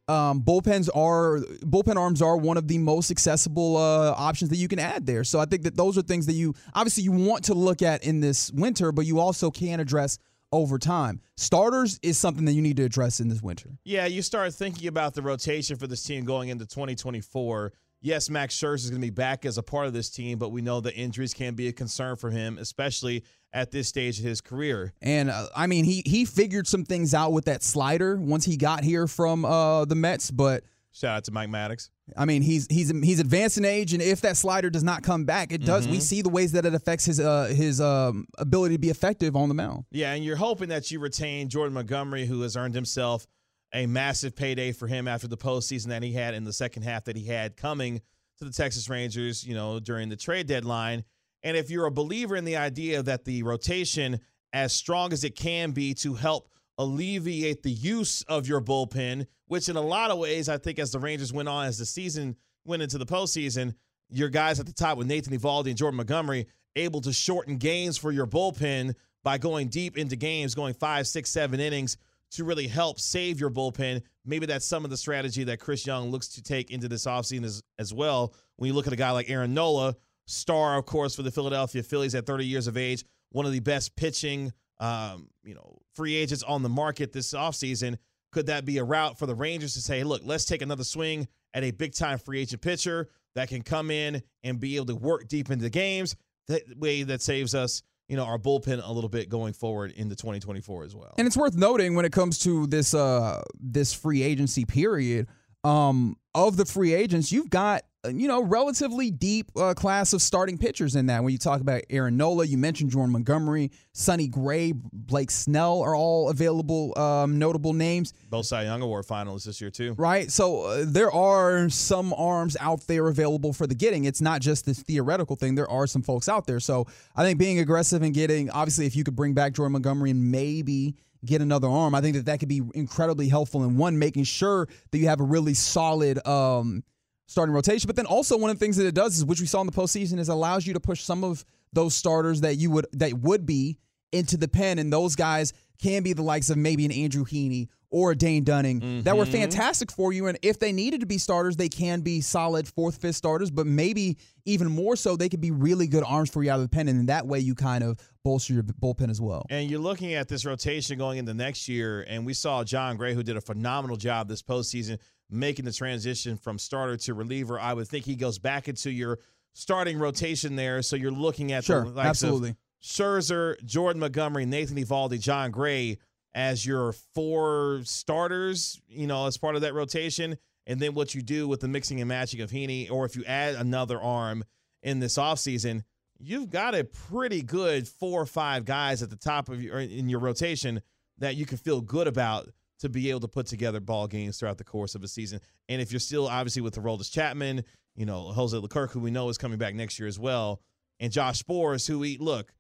[0.09, 4.69] um, bullpens are bullpen arms are one of the most accessible uh, options that you
[4.69, 5.25] can add there.
[5.25, 8.05] So I think that those are things that you obviously you want to look at
[8.05, 10.19] in this winter, but you also can address
[10.55, 11.21] over time.
[11.37, 13.71] Starters is something that you need to address in this winter.
[13.85, 17.73] Yeah, you start thinking about the rotation for this team going into 2024.
[18.01, 20.51] Yes, Max Scherzer is going to be back as a part of this team, but
[20.51, 24.25] we know that injuries can be a concern for him, especially at this stage of
[24.25, 24.93] his career.
[25.01, 28.57] And uh, I mean, he he figured some things out with that slider once he
[28.57, 31.91] got here from uh, the Mets, but Shout out to Mike Maddux.
[32.17, 35.25] I mean, he's he's he's advanced in age, and if that slider does not come
[35.25, 35.89] back, it does.
[35.89, 36.03] We Mhm.
[36.03, 39.49] see the ways that it affects his uh, his um, ability to be effective on
[39.49, 39.87] the mound.
[39.91, 43.27] Yeah, and you're hoping that you retain Jordan Montgomery, who has earned himself
[43.73, 47.05] a massive payday for him after the postseason that he had in the second half
[47.07, 48.01] that he had coming
[48.39, 51.03] to the Texas Rangers, you know, during the trade deadline.
[51.43, 54.21] And if you're a believer in the idea that the rotation,
[54.53, 59.69] as strong as it can be to help alleviate the use of your bullpen, which
[59.69, 62.37] in a lot of ways, I think as the Rangers went on, as the season
[62.65, 63.75] went into the postseason,
[64.11, 67.97] your guys at the top with Nathan Eovaldi and Jordan Montgomery able to shorten games
[67.97, 71.97] for your bullpen by going deep into games, going five, six, seven innings
[72.33, 74.03] to really help save your bullpen.
[74.25, 77.45] Maybe that's some of the strategy that Chris Young looks to take into this offseason
[77.45, 78.35] as, as well.
[78.57, 79.95] When you look at a guy like Aaron Nola,
[80.27, 83.61] star, of course, for the Philadelphia Phillies at 30 years of age, one of the
[83.61, 84.53] best pitching,
[84.85, 87.97] um, you know, free agents on the market this offseason.
[88.33, 91.27] Could that be a route for the Rangers to say, look, let's take another swing
[91.55, 94.95] at a big time free agent pitcher that can come in and be able to
[94.95, 96.17] work deep into the games?
[96.49, 100.17] That way that saves us, you know, our bullpen a little bit going forward into
[100.17, 101.15] 2024 as well.
[101.17, 105.29] And it's worth noting when it comes to this uh this free agency period,
[105.63, 110.59] um, of the free agents, you've got you know relatively deep uh, class of starting
[110.59, 111.23] pitchers in that.
[111.23, 115.95] When you talk about Aaron Nola, you mentioned Jordan Montgomery, Sonny Gray, Blake Snell are
[115.95, 118.13] all available um, notable names.
[118.31, 119.95] Both Cy Young Award finalists this year too.
[119.95, 120.31] Right.
[120.31, 124.05] So uh, there are some arms out there available for the getting.
[124.05, 125.55] It's not just this theoretical thing.
[125.55, 126.61] There are some folks out there.
[126.61, 126.87] So
[127.17, 130.31] I think being aggressive and getting, obviously, if you could bring back Jordan Montgomery and
[130.31, 134.25] maybe get another arm, I think that that could be incredibly helpful in one, making
[134.25, 136.85] sure that you have a really solid um,
[137.27, 137.87] starting rotation.
[137.87, 139.67] But then also one of the things that it does is, which we saw in
[139.67, 143.15] the postseason, is allows you to push some of those starters that you would that
[143.15, 143.79] would be
[144.13, 147.67] into the pen, and those guys can be the likes of maybe an Andrew Heaney
[147.91, 149.33] or a Dane Dunning that were Mhm.
[149.33, 150.27] fantastic for you.
[150.27, 153.67] And if they needed to be starters, they can be solid fourth, fifth starters, but
[153.67, 156.69] maybe even more so, they could be really good arms for you out of the
[156.69, 156.89] pen.
[156.89, 159.47] And that way, you kind of bolster your bullpen as well.
[159.49, 163.15] And you're looking at this rotation going into next year, and we saw Jon Gray,
[163.15, 164.99] who did a phenomenal job this postseason,
[165.31, 167.59] making the transition from starter to reliever.
[167.59, 169.19] I would think he goes back into your
[169.53, 170.83] starting rotation there.
[170.83, 172.57] So you're looking at Sure, the absolutely.
[172.83, 175.99] Scherzer, Jordan Montgomery, Nathan Eovaldi, Jon Gray
[176.35, 180.37] as your four starters, you know, as part of that rotation.
[180.67, 183.25] And then what you do with the mixing and matching of Heaney, or if you
[183.25, 184.45] add another arm
[184.83, 185.83] in this offseason,
[186.19, 190.09] you've got a pretty good four or five guys at the top of your in
[190.09, 190.81] your rotation
[191.19, 192.49] that you can feel good about
[192.85, 195.41] to be able to put together ball games throughout the course of a season.
[195.69, 197.65] And if you're still obviously with the Roldis Chapman,
[197.97, 200.61] you know, Jose Leclerc, who we know is coming back next year as well,
[201.01, 202.53] and Josh Sborz, who we look,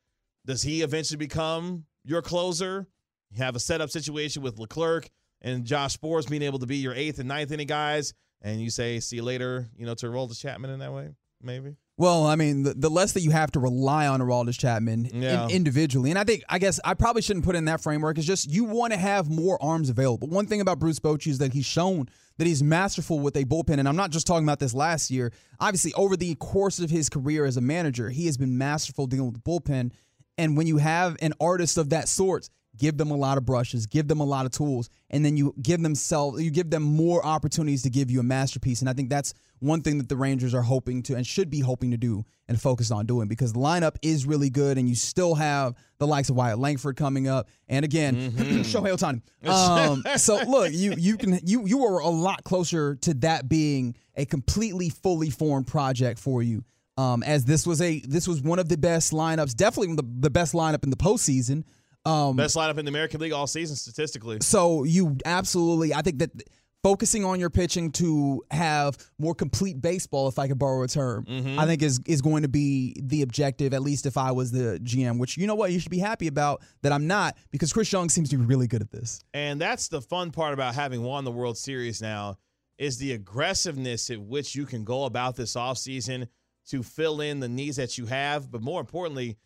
[0.46, 2.86] does he eventually become your closer?
[3.30, 5.08] You have a setup situation with Leclerc
[5.42, 8.70] and Josh Sborz being able to be your eighth and ninth inning guys, and you
[8.70, 11.10] say, see you later, you know, to Roldis Chapman in that way?
[11.44, 11.76] maybe.
[11.96, 15.44] Well, I mean, the, the less that you have to rely on Aroldis Chapman Yeah.
[15.44, 18.18] in, individually, and I think, I guess, I probably shouldn't put in that framework.
[18.18, 20.26] It's just you want to have more arms available.
[20.28, 23.78] One thing about Bruce Bochy is that he's shown that he's masterful with a bullpen,
[23.78, 25.32] and I'm not just talking about this last year.
[25.60, 29.26] Obviously, over the course of his career as a manager, he has been masterful dealing
[29.32, 29.92] with the bullpen.
[30.36, 33.86] And when you have an artist of that sort, give them a lot of brushes,
[33.86, 37.24] give them a lot of tools, and then you give themselves you give them more
[37.24, 38.80] opportunities to give you a masterpiece.
[38.80, 41.60] And I think that's one thing that the Rangers are hoping to and should be
[41.60, 44.94] hoping to do and focus on doing because the lineup is really good and you
[44.94, 47.48] still have the likes of Wyatt Langford coming up.
[47.68, 48.32] And again,
[48.64, 49.22] Shohei Ohtani.
[49.44, 53.94] Um, so look, you you can you you are a lot closer to that being
[54.16, 56.64] a completely fully formed project for you.
[56.96, 60.30] Um, as this was a this was one of the best lineups, definitely the, the
[60.30, 61.64] best lineup in the postseason.
[62.06, 64.38] Um, Best lineup in the American League all season statistically.
[64.42, 66.30] so you absolutely, I think that
[66.82, 71.24] focusing on your pitching to have more complete baseball, if I could borrow a term,
[71.24, 71.56] Mhm.
[71.58, 73.72] I think is is going to be the objective.
[73.72, 76.26] At least if I was the GM, which you know what you should be happy
[76.26, 79.20] about that I'm not because Chris Young seems to be really good at this.
[79.32, 82.36] And that's the fun part about having won the World Series now
[82.76, 86.28] is the aggressiveness at which you can go about this offseason
[86.66, 89.36] to fill in the needs that you have, but more importantly,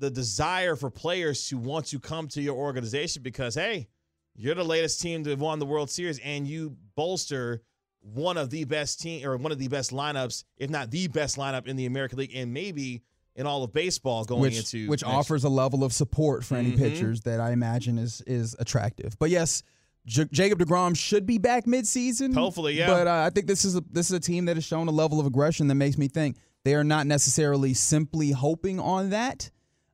[0.00, 3.86] the desire for players to want to come to your organization because hey,
[4.34, 7.62] you're the latest team to have won the World Series and you bolster
[8.00, 11.36] one of the best team or one of the best lineups, if not the best
[11.36, 13.02] lineup in the American League and maybe
[13.36, 16.56] in all of baseball going which, into which next offers a level of support for
[16.56, 16.78] any Mhm.
[16.78, 19.18] pitchers that I imagine is is attractive.
[19.18, 19.62] But yes,
[20.06, 22.32] J- Jacob deGrom should be back midseason.
[22.34, 22.86] Hopefully, yeah.
[22.86, 24.92] But uh, I think this is a this is a team that has shown a
[24.92, 29.50] level of aggression that makes me think they are not necessarily simply hoping on that.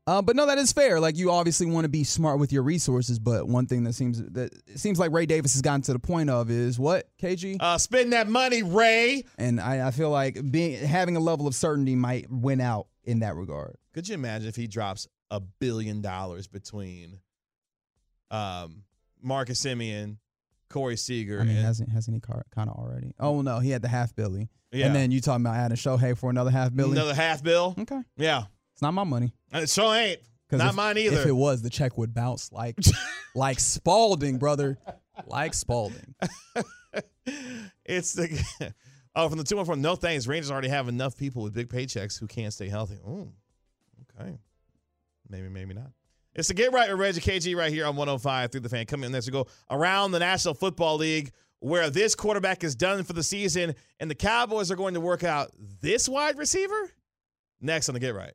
[0.06, 1.00] Uh, but no, that is fair.
[1.00, 4.22] Like you obviously want to be smart with your resources, but one thing that seems
[4.22, 7.56] that it seems like Ray Davis has gotten to the point of is what KG.
[7.58, 9.24] Uh, spend that money, Ray.
[9.36, 13.20] And I, I feel like being having a level of certainty might win out in
[13.20, 13.76] that regard.
[13.94, 17.18] Could you imagine if he drops a billion dollars between
[18.30, 18.84] um,
[19.20, 20.18] Marcus Semien,
[20.68, 23.12] Corey Seager, I mean, hasn't hasn't he kind of already?
[23.18, 24.50] Oh no, he had the half Billy.
[24.70, 24.86] Yeah.
[24.86, 26.92] And then you talking about adding Shohei for another half Billy?
[26.92, 27.74] another half bill?
[27.78, 28.02] Okay.
[28.16, 28.44] Yeah.
[28.76, 29.32] It's not my money.
[29.54, 30.20] Uh, it sure ain't.
[30.52, 31.20] Not if- mine either.
[31.20, 32.76] If it was, the check would bounce like
[33.34, 34.76] like Spalding, brother,
[35.26, 36.14] like Spalding.
[37.86, 38.44] it's the
[39.16, 40.26] oh from the two one from no thanks.
[40.26, 42.98] Rangers already have enough people with big paychecks who can't stay healthy.
[43.02, 43.32] Oh,
[44.20, 44.36] okay,
[45.30, 45.92] maybe maybe not.
[46.34, 48.84] It's the get right with Reggie KG right here on 105 through the fan.
[48.84, 53.04] Coming in next to go around the National Football League where this quarterback is done
[53.04, 56.90] for the season and the Cowboys are going to work out this wide receiver
[57.62, 58.34] next on the get right.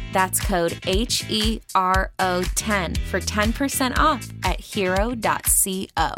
[0.11, 6.11] That's code H E R O 10 for 10% off at hero.co.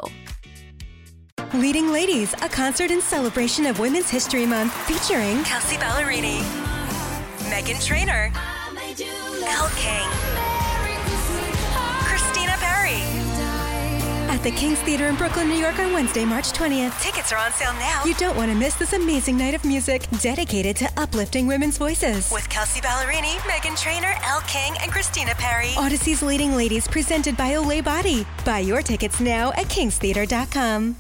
[1.54, 6.40] Leading Ladies, a concert in celebration of Women's History Month featuring Kelsea Ballerini,
[7.50, 8.32] Meghan Trainor,
[9.46, 10.33] Elle King,
[14.44, 17.02] the King's Theater in Brooklyn, New York on Wednesday, March 20th.
[17.02, 18.04] Tickets are on sale now.
[18.06, 22.30] You don't want to miss this amazing night of music dedicated to uplifting women's voices.
[22.32, 25.70] With Kelsea Ballerini, Meghan Trainor, Elle King, and Christina Perri.
[25.78, 28.26] Audacy's Leading Ladies presented by Olay Body.
[28.44, 30.98] Buy your tickets now at kingstheater.com.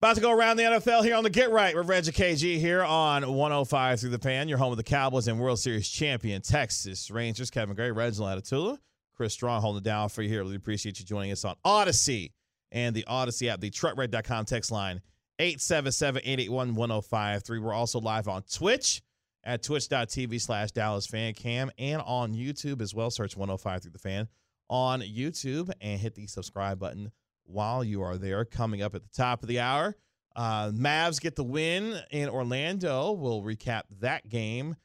[0.00, 2.82] About to go around the NFL here on the Get Right with Reggie KG here
[2.82, 4.48] on 105 through the pan.
[4.48, 7.50] Your home of the Cowboys and World Series champion Texas Rangers.
[7.50, 8.80] Kevin Gray, Reginald Atatula,
[9.14, 10.42] Chris Strong holding it down for you here.
[10.42, 12.32] Really appreciate you joining us on Audacy
[12.70, 15.00] and the Audacy app, the truckred.com text line
[15.40, 17.62] 877-881-1053.
[17.62, 19.02] We're also live on Twitch
[19.44, 23.10] at twitch.tv slash Dallas Fan Cam and on YouTube as well.
[23.10, 24.28] Search 105 through the fan
[24.68, 27.10] on YouTube and hit the subscribe button
[27.44, 28.44] while you are there.
[28.44, 29.96] Coming up at the top of the hour,
[30.36, 33.12] uh, Mavs get the win in Orlando.
[33.12, 34.76] We'll recap that game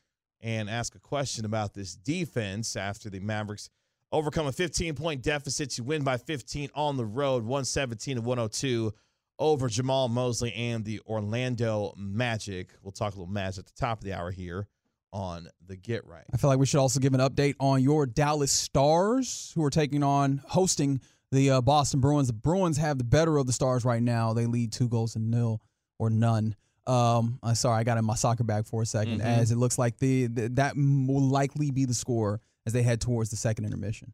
[0.41, 3.69] and ask a question about this defense after the Mavericks
[4.11, 8.93] overcome a 15 point deficit to win by 15 on the road, 117 to 102
[9.39, 12.69] over Jamahl Mosley and the Orlando Magic.
[12.81, 14.67] We'll talk a little Magic at the top of the hour here
[15.13, 16.23] on the Get Right.
[16.33, 19.69] I feel like we should also give an update on your Dallas Stars, who are
[19.69, 21.01] taking on hosting
[21.31, 22.27] the uh, Boston Bruins.
[22.27, 24.33] The Bruins have the better of the Stars right now.
[24.33, 25.61] They lead two goals to nil
[25.99, 26.55] or none.
[26.87, 29.21] Um, I'm sorry, I got in my soccer bag for a 2nd Mhm.
[29.21, 33.01] as it looks like the, the that will likely be the score as they head
[33.01, 34.13] towards the second intermission.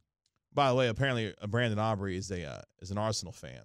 [0.54, 3.62] By the way, apparently uh, Brandon Aubrey is a uh, is an Arsenal fan.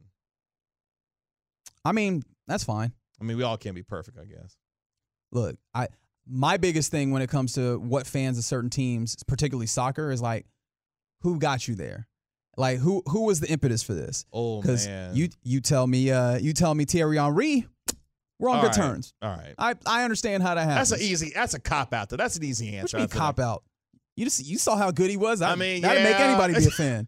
[1.84, 2.92] I mean, that's fine.
[3.20, 4.56] I mean, we all can't be perfect, I guess.
[5.30, 5.88] Look, I
[6.26, 10.20] my biggest thing when it comes to what fans of certain teams, particularly soccer, is
[10.22, 10.46] like,
[11.22, 12.08] who got you there?
[12.56, 14.24] Like who who was the impetus for this?
[14.32, 17.66] Oh Because man, you you tell me uh you tell me Thierry Henry,
[18.38, 19.14] we're on All good right, terms.
[19.22, 20.90] All right, I I understand how that happens.
[20.90, 21.32] that's an easy.
[21.34, 22.08] That's a cop out.
[22.08, 22.98] Though that's an easy What answer.
[22.98, 23.46] mean cop like.
[23.46, 23.62] out?
[24.18, 25.40] You just you saw how good he was.
[25.42, 27.06] I That- mean, that'd make anybody be a fan.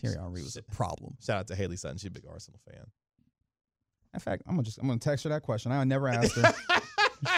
[0.00, 1.16] Thierry Henry was a problem.
[1.20, 1.98] Shout out to Haley Sutton.
[1.98, 2.86] She's a big Arsenal fan.
[4.14, 5.72] In fact, I'm gonna just I'm gonna text her that question.
[5.72, 6.52] I never asked her.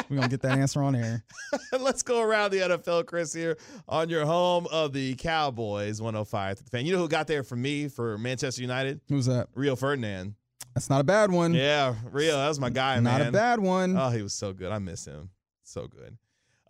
[0.08, 1.24] We're gonna get that answer on air.
[1.72, 3.56] Let's go around the NFL, Chris, here
[3.88, 6.86] on your home of the Cowboys, 105 fan.
[6.86, 9.00] You know who got there for me for Manchester United?
[9.08, 9.48] Who's that?
[9.54, 10.34] Rio Ferdinand.
[10.74, 11.52] That's not a bad one.
[11.54, 13.04] Yeah, Rio, that was my guy, man.
[13.04, 13.96] Not a bad one.
[13.96, 14.70] Oh, he was so good.
[14.70, 15.30] I miss him.
[15.64, 16.16] So good.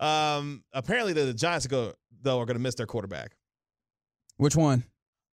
[0.05, 1.93] Um, apparently the, the Giants go
[2.23, 3.35] though are going to miss their quarterback.
[4.37, 4.83] Which one?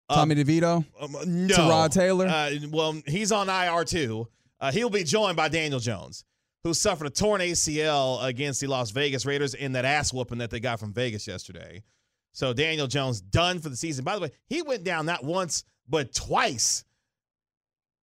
[0.09, 0.85] Uh, Tommy DeVito.
[0.99, 2.27] Um, no, Tyrod Taylor?
[2.27, 4.27] Uh, well, he's on IR too.
[4.59, 6.25] Uh, he'll be joined by Daniel Jones,
[6.63, 10.49] who suffered a torn ACL against the Las Vegas Raiders in that ass whooping that
[10.49, 11.83] they got from Vegas yesterday.
[12.33, 14.03] So Daniel Jones done for the season.
[14.03, 16.83] By the way, he went down not once but twice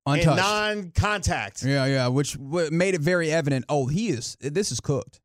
[0.07, 1.62] in non-contact.
[1.64, 3.64] Yeah, yeah, which made it very evident.
[3.68, 4.37] Oh, he is.
[4.41, 5.20] This is cooked.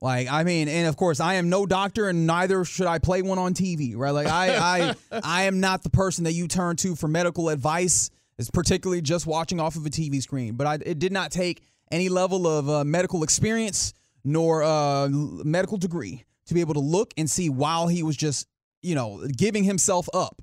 [0.00, 3.22] Like, I mean, and of course, I am no doctor, and neither should I play
[3.22, 4.12] one on TV, right?
[4.12, 8.10] Like, I, I, I am not the person that you turn to for medical advice.
[8.38, 10.54] Is particularly just watching off of a TV screen.
[10.54, 13.92] But I, it did not take any level of uh, medical experience
[14.22, 18.46] nor uh, medical degree to be able to look and see while he was just,
[18.80, 20.40] you know, giving himself up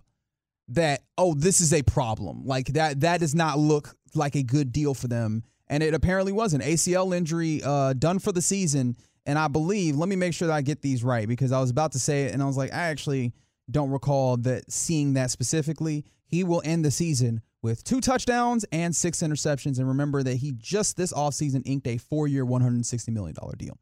[0.69, 4.71] that oh this is a problem like that that does not look like a good
[4.71, 8.95] deal for them and it apparently was an acl injury uh done for the season
[9.25, 11.69] and i believe let me make sure that i get these right because i was
[11.69, 13.33] about to say it and i was like i actually
[13.69, 18.95] don't recall that seeing that specifically he will end the season with two touchdowns and
[18.95, 23.55] six interceptions and remember that he just this offseason inked a four-year 160 million dollar
[23.55, 23.77] deal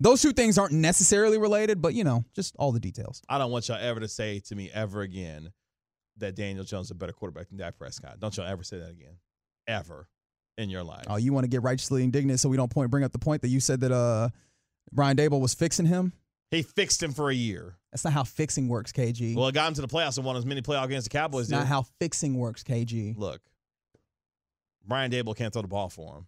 [0.00, 3.50] those two things aren't necessarily related but you know just all the details I don't
[3.50, 5.52] want y'all ever to say to me ever again
[6.18, 8.18] that Daniel Jones is a better quarterback than Dak Prescott.
[8.20, 9.16] Don't y'all ever say that again,
[9.66, 10.08] ever
[10.56, 11.04] in your life.
[11.08, 13.42] Oh, you want to get righteously indignant so we don't point bring up the point
[13.42, 14.28] that you said that uh
[14.92, 16.12] Brian Daboll was fixing him?
[16.50, 17.76] He fixed him for a year.
[17.92, 19.34] That's not how fixing works, KG.
[19.36, 21.10] Well, it got him to the playoffs and won as many playoff games as the
[21.10, 21.56] Cowboys It's did.
[21.56, 23.16] not how fixing works, KG.
[23.16, 23.40] Look,
[24.86, 26.26] Brian Daboll can't throw the ball for him.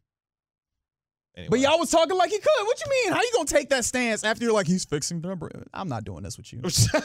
[1.37, 1.49] Anyway.
[1.51, 2.65] But y'all was talking like he could.
[2.67, 3.13] What you mean?
[3.13, 5.51] How you gonna take that stance after you're like he's fixing the number?
[5.73, 6.61] I'm not doing this with you.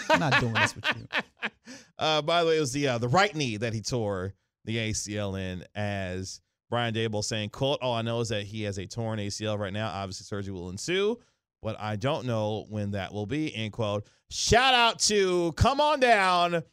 [0.10, 1.08] I'm not doing this with you.
[1.98, 4.34] Uh, by the way, it was the uh, the right knee that he tore
[4.66, 5.64] the ACL in.
[5.74, 6.40] As
[6.70, 9.74] Brian Daboll saying, "quote All I know is that he has a torn ACL right
[9.74, 9.90] now.
[9.90, 11.18] Obviously, surgery will ensue,
[11.62, 14.06] but I don't know when that will be." End quote.
[14.30, 16.64] Shout out to come on down,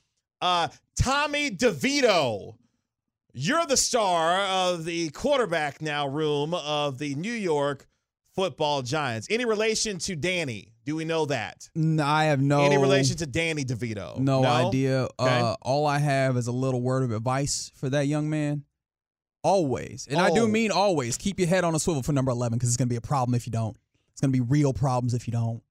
[0.40, 2.54] uh, Tommy DeVito.
[3.34, 7.86] You're the star of the quarterback now room of the New York
[8.34, 9.26] Football Giants.
[9.30, 10.68] Any relation to Danny?
[10.84, 11.68] Do we know that?
[11.76, 14.18] No, I have no Any relation to Danny DeVito?
[14.18, 15.04] No, idea.
[15.18, 15.40] Okay.
[15.40, 18.64] Uh, all I have is a little word of advice for that young man.
[19.44, 20.46] Always, and I do Oh.
[20.48, 22.96] mean always, keep your head on a swivel for number eleven because it's gonna be
[22.96, 23.76] a problem if you don't.
[24.12, 25.62] It's gonna be real problems if you don't.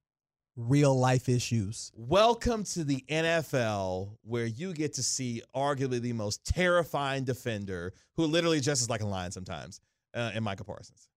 [0.57, 1.91] real life issues.
[1.95, 8.25] Welcome to the NFL where you get to see arguably the most terrifying defender who
[8.25, 9.79] literally dresses like a lion sometimes
[10.13, 11.07] uh, in Micah Parsons.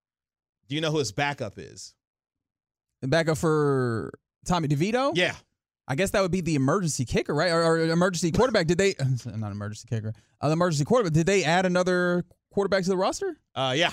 [0.68, 1.94] Do you know who his backup is?
[3.02, 4.12] The backup for
[4.46, 5.12] Tommy DeVito?
[5.14, 5.34] Yeah.
[5.88, 7.50] I guess that would be the emergency kicker, right?
[7.50, 8.66] Or, or emergency quarterback.
[8.68, 8.94] Did they,
[9.26, 13.36] not emergency kicker, uh, the emergency quarterback, did they add another quarterback to the roster?
[13.54, 13.92] Uh, yeah.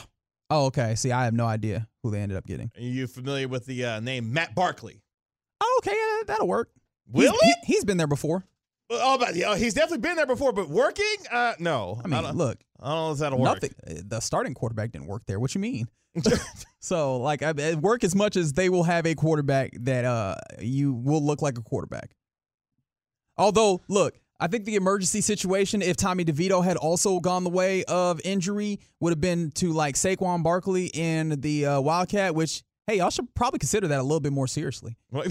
[0.52, 0.95] Oh, okay.
[0.95, 2.70] See, I have no idea who they ended up getting.
[2.76, 5.02] Are you familiar with the uh, name Matt Barkley?
[5.62, 5.95] Oh, okay.
[5.95, 6.70] Yeah, that'll work.
[7.10, 8.45] Will he's, he, has been there before.
[8.89, 11.06] Oh, but he's definitely been there before, but working?
[11.32, 12.02] Uh, no.
[12.04, 12.60] I mean, I look.
[12.82, 13.62] I don't know if that'll work.
[13.62, 13.76] Nothing.
[13.88, 15.39] uh, The starting quarterback didn't work there.
[15.39, 15.88] What you mean?
[16.82, 20.93] so, like, I, work as much as they will have a quarterback that uh you
[20.93, 22.12] will look like a quarterback.
[23.38, 27.83] Although, look, I think the emergency situation, if Tommy DeVito had also gone the way
[27.83, 32.97] of injury, would have been to like Saquon Barkley in the uh, Wildcat, which, hey,
[32.97, 34.97] y'all should probably consider that a little bit more seriously.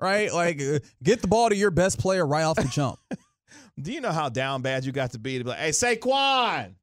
[0.00, 0.32] right?
[0.32, 2.98] Like, uh, get the ball to your best player right off the jump.
[3.80, 6.76] Do you know how down bad you got to be to be like, hey, Saquon,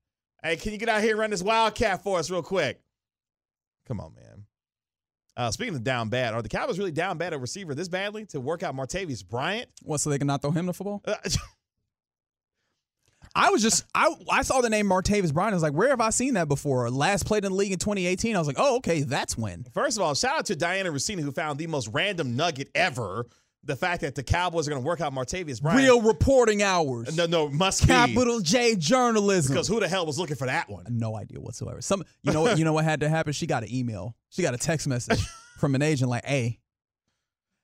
[0.44, 2.80] hey, can you get out here and run this Wildcat for us real quick?
[3.88, 4.35] Come on, man.
[5.38, 8.26] Uh, speaking of down bad, are the Cowboys really down bad at receiver this badly
[8.28, 9.70] to work out Martavis Bryant?
[9.84, 11.02] What, so they can not throw him the football?
[11.06, 11.16] Uh,
[13.36, 15.54] I was just I I saw the name Martavis Bryant.
[15.54, 16.90] I was like, where have I seen that before?
[16.90, 18.34] Last played in the league in 2018.
[18.34, 19.66] I was like, oh, okay, that's when.
[19.74, 23.28] First of all, shout out to Dianna Russini who found the most random nugget ever.
[23.66, 25.82] The fact that the Cowboys are going to work out Martavis Bryant.
[25.82, 27.18] Real reporting hours.
[27.18, 28.44] No, no, must Capital be.
[28.46, 29.54] J journalism.
[29.54, 30.86] Because who the hell was looking for that one?
[30.90, 31.82] No idea whatsoever.
[31.82, 32.60] Some, you know what?
[32.60, 33.34] You know what had to happen?
[33.34, 34.16] She got an email.
[34.30, 35.26] She got a text message
[35.58, 36.60] from an agent like, "Hey,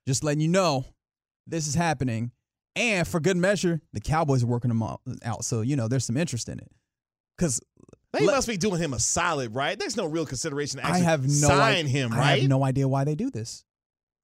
[0.08, 0.86] just letting you know,
[1.46, 2.32] this is happening."
[2.76, 5.46] And for good measure, the Cowboys are working them out.
[5.46, 6.72] So you know, there's some interest in it.
[7.38, 7.62] Because
[8.14, 9.78] they must be doing him a solid, right?
[9.78, 12.40] There's no real consideration to I have no sign I, him, I right?
[12.42, 13.64] have no idea why they do this.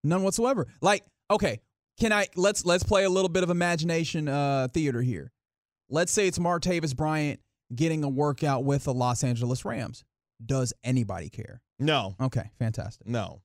[0.04, 0.68] None whatsoever.
[0.82, 1.62] Like, okay,
[2.00, 5.32] can I let's let's play a little bit of imagination uh theater here.
[5.90, 7.40] Let's say it's Martavis Bryant
[7.74, 10.04] getting a workout with the Los Angeles Rams.
[10.46, 11.62] Does anybody care?
[11.80, 12.16] No.
[12.20, 13.08] Okay, fantastic.
[13.08, 13.42] No.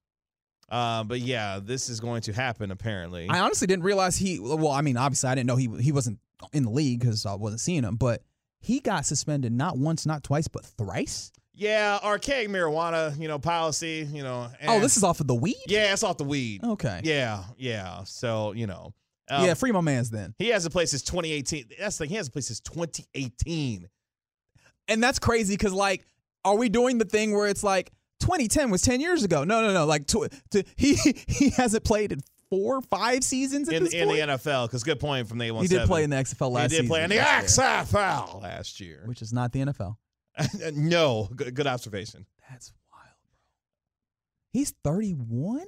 [0.69, 3.29] Uh, but yeah, this is going to happen apparently.
[3.29, 4.41] I honestly didn't realize he.
[4.41, 6.19] Well, I mean, obviously, I didn't know he he wasn't
[6.53, 7.97] in the league because I wasn't seeing him.
[7.97, 8.23] But
[8.59, 11.31] he got suspended not once, not twice, but thrice.
[11.63, 14.49] Yeah, archaic marijuana, you know, policy, you know.
[14.67, 15.57] Oh, this is off of the weed.
[15.67, 16.65] yeah, it's off the weed.
[16.65, 17.01] Okay.
[17.05, 18.03] Yeah, yeah.
[18.05, 18.93] So you know,
[19.31, 20.35] um, yeah, free my man's then.
[20.39, 21.67] he has a place since 2018.
[21.79, 22.11] That's the thing.
[22.11, 23.89] He has a place since 2018.
[24.89, 26.05] And that's crazy because, like,
[26.45, 29.45] are we doing the thing where it's like 2010 was 10 years ago?
[29.45, 29.87] No, no, no.
[29.87, 30.95] Like, tw- to, he
[31.29, 34.15] he hasn't played in four, five seasons at in, in the.
[34.15, 34.67] NFL.
[34.67, 35.63] Because good point from the A17.
[35.63, 36.83] he did play in the XFL last year.
[36.83, 36.87] He season.
[36.87, 37.17] did play in the.
[37.17, 39.03] XFL last year.
[39.07, 39.97] which is not the NFL.
[40.75, 42.27] no, good, good observation.
[42.51, 43.31] That's wild, bro.
[44.53, 45.63] He's 31.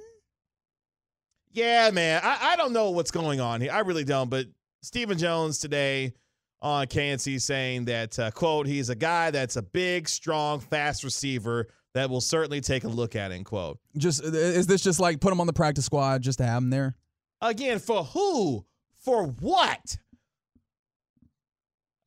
[1.51, 2.21] Yeah, man.
[2.23, 3.71] I, I don't know what's going on here.
[3.71, 4.29] I really don't.
[4.29, 4.47] But
[4.81, 6.13] Stephen Jones today
[6.61, 11.67] on KNC saying that, uh, quote, he's a guy that's a big, strong, fast receiver
[11.93, 13.79] that will certainly take a look at, end quote.
[13.97, 16.69] Just is this just like put him on the practice squad just to have him
[16.69, 16.95] there?
[17.41, 18.65] Again, for who?
[18.99, 19.97] For what?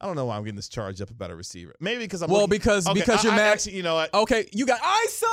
[0.00, 1.74] I don't know why I'm getting this charged up about a receiver.
[1.80, 3.52] Maybe because I'm Well, looking- because Okay, because I- you're I mad.
[3.52, 4.14] Actually, you know what?
[4.14, 5.24] Okay, you got ISO.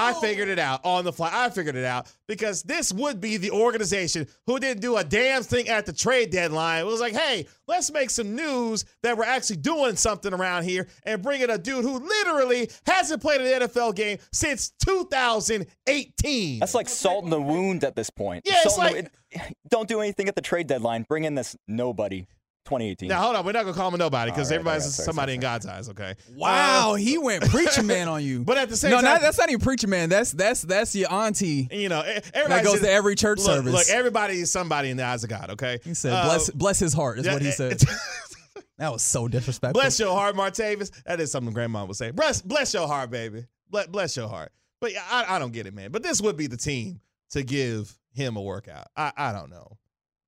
[0.00, 1.30] I figured it out on the fly.
[1.32, 5.42] I figured it out because this would be the organization who didn't do a damn
[5.42, 6.80] thing at the trade deadline.
[6.82, 10.86] It was like, hey, let's make some news that we're actually doing something around here
[11.04, 16.60] and bring in a dude who literally hasn't played an NFL game since 2018.
[16.60, 18.42] That's like salt in the wound at this point.
[18.46, 19.12] Yeah, it's Salt in the- like-
[19.50, 21.04] it- don't do anything at the trade deadline.
[21.08, 22.26] Bring in this nobody.
[22.68, 23.08] 2018.
[23.08, 24.88] Now hold on, we're not gonna call him a nobody because All right, everybody's all
[24.88, 25.88] right, sorry, somebody sorry, in God's eyes.
[25.88, 26.14] Okay.
[26.34, 28.44] Wow, Uh, he went preacher man on you.
[28.44, 30.08] But at the same no, time, not, that's not even preacher man.
[30.08, 31.68] That's that's that's your auntie.
[31.70, 33.72] you know, That everybody goes to every church look, service.
[33.72, 35.50] Look, everybody is somebody in the eyes of God.
[35.50, 35.80] Okay.
[35.82, 37.80] he said, Uh, "Bless bless his heart," is yeah, what he said.
[38.78, 39.80] that was so disrespectful.
[39.80, 40.90] Bless your heart, Martavis.
[41.04, 42.10] That is something grandma would say.
[42.10, 43.46] Bless, bless your heart, baby.
[43.70, 44.52] Bless, bless your heart.
[44.80, 45.90] But yeah, I, I don't get it, man.
[45.90, 47.00] But this would be the team
[47.30, 48.86] to give him a workout.
[48.96, 49.76] I, I don't know.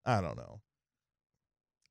[0.05, 0.61] I don't know.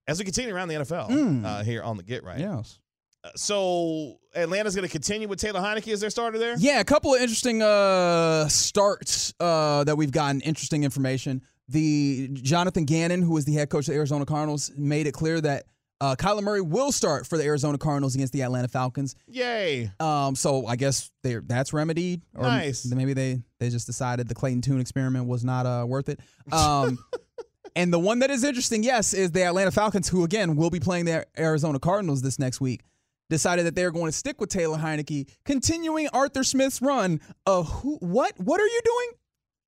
[0.10, 1.46] As we continue around the NFL Mm.
[1.46, 2.40] uh, here on the Get Right.
[2.40, 2.80] Yes.
[3.24, 6.56] Uh, so Atlanta's going to continue with Taylor Heinicke as their starter there?
[6.58, 10.42] Yeah, a couple of interesting uh, starts uh, that we've gotten.
[10.42, 11.42] Interesting information.
[11.68, 15.40] The Jonathan Gannon, who is the head coach of the Arizona Cardinals, made it clear
[15.42, 15.66] that
[16.02, 19.16] uh, Kyler Murray will start for the Arizona Cardinals against the Atlanta Falcons.
[19.28, 19.92] Yay.
[20.00, 22.22] Um, so I guess they that's remedied.
[22.36, 22.86] Or Nice.
[22.86, 26.22] Maybe they they just decided the Clayton Tune experiment was not uh, worth it.
[26.54, 26.98] Um,
[27.76, 30.80] and the one that is interesting, yes, is the Atlanta Falcons, who again will be
[30.80, 32.82] playing the Arizona Cardinals this next week.
[33.30, 37.98] Decided that they're going to stick with Taylor Heinicke, continuing Arthur Smith's run of who?
[37.98, 38.34] What?
[38.40, 39.10] What are you doing?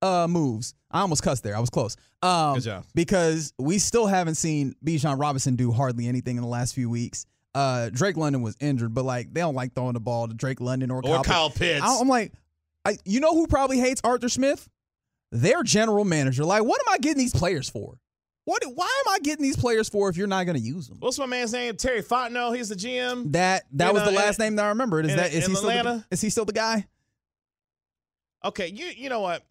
[0.02, 0.74] uh, moves.
[0.90, 1.56] I almost cussed there.
[1.56, 1.96] I was close.
[2.22, 2.84] Um, Good job.
[2.94, 7.24] Because we still haven't seen Bijan Robinson do hardly anything in the last few weeks.
[7.54, 10.60] Uh, Drake London was injured, but like they don't like throwing the ball to Drake
[10.60, 11.82] London or, Or Kyle Pitts.
[11.84, 12.32] I, am like,
[12.84, 14.68] I, you know who probably hates Arthur Smith?
[15.32, 16.44] Their general manager.
[16.44, 17.98] Like, what am I getting these players for?
[18.44, 18.62] What?
[18.74, 20.98] Why am I getting these players for if you're not going to use them?
[21.00, 21.74] What's my man's name?
[21.76, 22.54] Terry Fontenot.
[22.56, 23.32] He's the GM.
[23.32, 25.06] That that In, was the uh, last in- name that I remembered.
[25.06, 26.06] Is in- that is in he still the, Atlanta?
[26.10, 26.86] is he still the guy?
[28.44, 29.42] Okay, you you know what?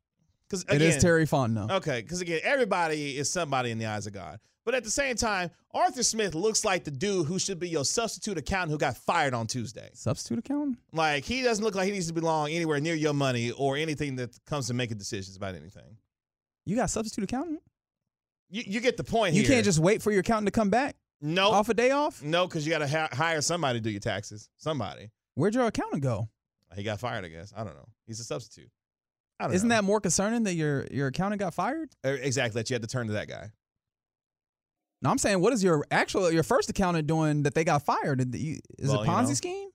[0.51, 1.71] Because It is Terry Fontenot.
[1.71, 4.39] Okay, because again, everybody is somebody in the eyes of God.
[4.65, 7.85] But at the same time, Arthur Smith looks like the dude who should be your
[7.85, 9.89] substitute accountant who got fired on Tuesday.
[9.93, 10.77] Substitute accountant?
[10.91, 14.17] Like he doesn't look like he needs to belong anywhere near your money or anything
[14.17, 15.97] that comes to making decisions about anything.
[16.65, 17.61] You got substitute accountant?
[18.49, 19.33] You, you get the point.
[19.33, 19.41] Here.
[19.41, 19.55] You here.
[19.55, 22.21] can't just wait for your accountant to come back no off a day off?
[22.21, 24.49] no because you got to ha- hire somebody to do your taxes.
[24.57, 25.09] Somebody.
[25.35, 26.27] Where'd your accountant go?
[26.75, 27.25] He got fired.
[27.25, 27.51] I guess.
[27.55, 27.87] I don't know.
[28.05, 28.69] He's a substitute.
[29.51, 29.75] Isn't know.
[29.75, 31.89] that more concerning that your your accountant got fired?
[32.03, 33.51] Exactly that you had to turn to that guy?
[35.01, 38.19] No, I'm saying, what is your actual your first accountant doing that they got fired?
[38.19, 39.33] Did you, is Well, it you Ponzi know.
[39.33, 39.69] scheme?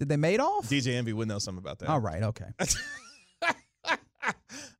[0.00, 0.68] Did they made off?
[0.68, 1.88] DJ Envy would know something about that.
[1.88, 2.46] All right, okay.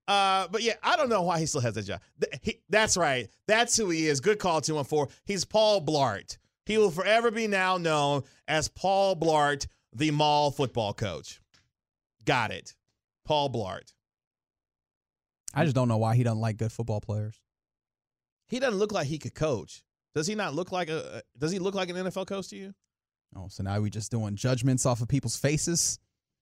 [0.06, 1.98] Uh, but yeah, I don't know why he still has that job.
[2.20, 3.26] Th- he- that's right.
[3.48, 4.20] That's who he is.
[4.20, 5.14] Good call, 214.
[5.24, 6.36] He's Paul Blart.
[6.66, 11.40] He will forever be now known as Paul Blart, the mall football coach.
[12.26, 12.74] Got it.
[13.24, 13.92] Paul Blart.
[15.54, 17.40] I just don't know why he doesn't like good football players.
[18.46, 19.84] He doesn't look like he could coach.
[20.14, 21.22] Does he not look like a?
[21.38, 22.74] Does he look like an NFL coach to you?
[23.36, 25.98] Oh, so now we just doing judgments off of people's faces.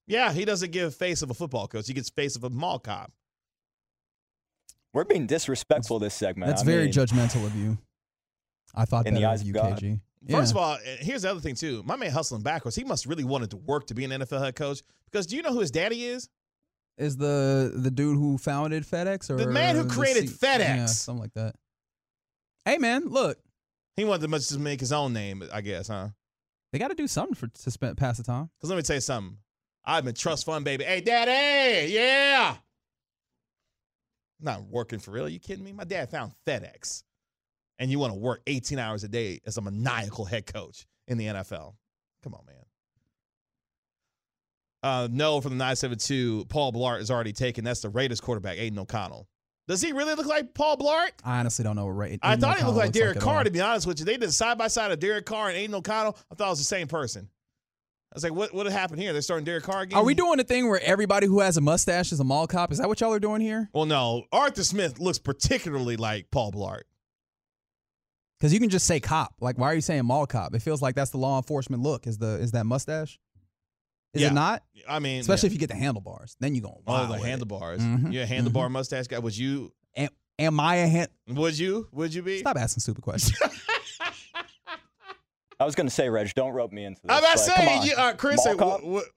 [0.07, 1.87] Yeah, he doesn't give face of a football coach.
[1.87, 3.13] He gets face of a mall cop.
[4.93, 6.49] We're being disrespectful this segment.
[6.49, 7.79] That's I very mean, judgmental of you.
[8.75, 9.79] I thought In the eyes of of you, God.
[9.81, 10.01] KG.
[10.31, 10.61] First Yeah.
[10.61, 11.83] of all, uh, here's the other thing too.
[11.85, 12.77] My man hustling backwards.
[12.77, 15.43] He must really wanted to work to be an NFL head coach because do you
[15.43, 16.29] know who his daddy is?
[16.99, 20.59] Is the the dude who founded FedEx or The man who created C- FedEx.
[20.59, 21.55] Yeah, something like that.
[22.65, 23.39] Hey man, look,
[23.97, 26.09] He wanted to just make his own name, I guess, huh?
[26.73, 28.49] they got to do something for to spend pass the time.
[28.59, 29.37] Because let me tell you something.
[29.85, 30.85] I've been trust fund baby.
[30.85, 32.57] Hey, daddy, yeah.
[34.41, 35.29] Not working for real.
[35.29, 35.73] you kidding me?
[35.73, 37.03] My dad found FedEx,
[37.79, 41.19] and you want to work 18 hours a day as a maniacal head coach in
[41.19, 41.75] the NFL?
[42.23, 42.62] Come on, man.
[44.83, 47.65] Uh, no, from the 972, Paul Blart is already taken.
[47.65, 49.29] That's the Raiders quarterback, Aidan O'Connell.
[49.69, 51.11] Does he really look like Paul Blart?
[51.25, 52.19] I honestly don't know what rate.
[52.23, 54.05] I thought he looked like Derek at Carr, to be honest with you.
[54.05, 56.17] They did side by side of Derek Carr and Aidan O'Connell.
[56.31, 57.29] I thought it was the same person.
[58.13, 59.13] I was like, what what happened here?
[59.13, 59.99] They're starting Derek Carr again?
[59.99, 62.71] Are we doing the thing where everybody who has a mustache is a mall cop?
[62.73, 63.71] Is that what y'all are doing here?
[63.73, 64.25] Well, no.
[64.33, 66.83] Arthur Smith looks particularly like Paul Blart.
[68.39, 69.37] Because you can just say cop.
[69.41, 70.55] Like, why are you saying mall cop?
[70.55, 72.07] It feels like that's the law enforcement look.
[72.07, 73.19] Is the is that mustache?
[74.15, 74.29] Is Yeah.
[74.29, 74.63] it not?
[74.89, 75.51] I mean, Especially yeah.
[75.51, 76.83] if you get the handlebars, then you going.
[76.87, 77.27] Oh, the with it.
[77.27, 77.81] handlebars.
[77.81, 79.19] Mhm, You're a handlebar mustache guy.
[79.21, 79.73] Was you?
[79.97, 80.09] Am,
[80.39, 81.09] am I a hand?
[81.29, 81.89] Would you?
[81.93, 82.41] Would you be?
[82.41, 83.39] Stop asking stupid questions.
[85.61, 87.11] I was going to say, Reg, don't rope me into this.
[87.11, 88.37] I'm about to say, you, uh, Chris.
[88.39, 88.81] Mall said, cop?
[88.81, 89.09] wh- wh-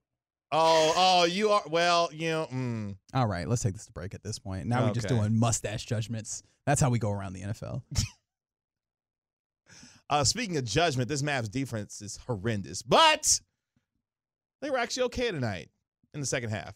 [0.52, 1.64] oh, oh, you are.
[1.68, 2.48] Well, you know.
[2.54, 2.98] Mm.
[3.16, 4.68] All right, let's take this to break at this point.
[4.68, 6.44] Now we're just doing mustache judgments.
[6.68, 7.82] That's how we go around the NFL.
[10.08, 13.40] Uh, speaking of judgment, this Mavs defense is horrendous, but
[14.66, 15.70] they were actually okay tonight
[16.16, 16.74] in the second half.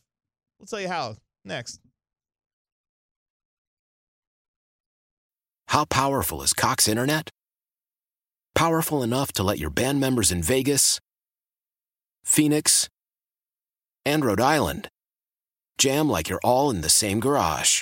[0.60, 1.80] We'll tell you how next.
[5.70, 7.32] How powerful is Cox Internet?
[8.54, 11.00] Powerful enough to let your band members in Vegas,
[12.24, 12.90] Phoenix,
[14.06, 14.90] and Rhode Island
[15.80, 17.82] jam like you're all in the same garage.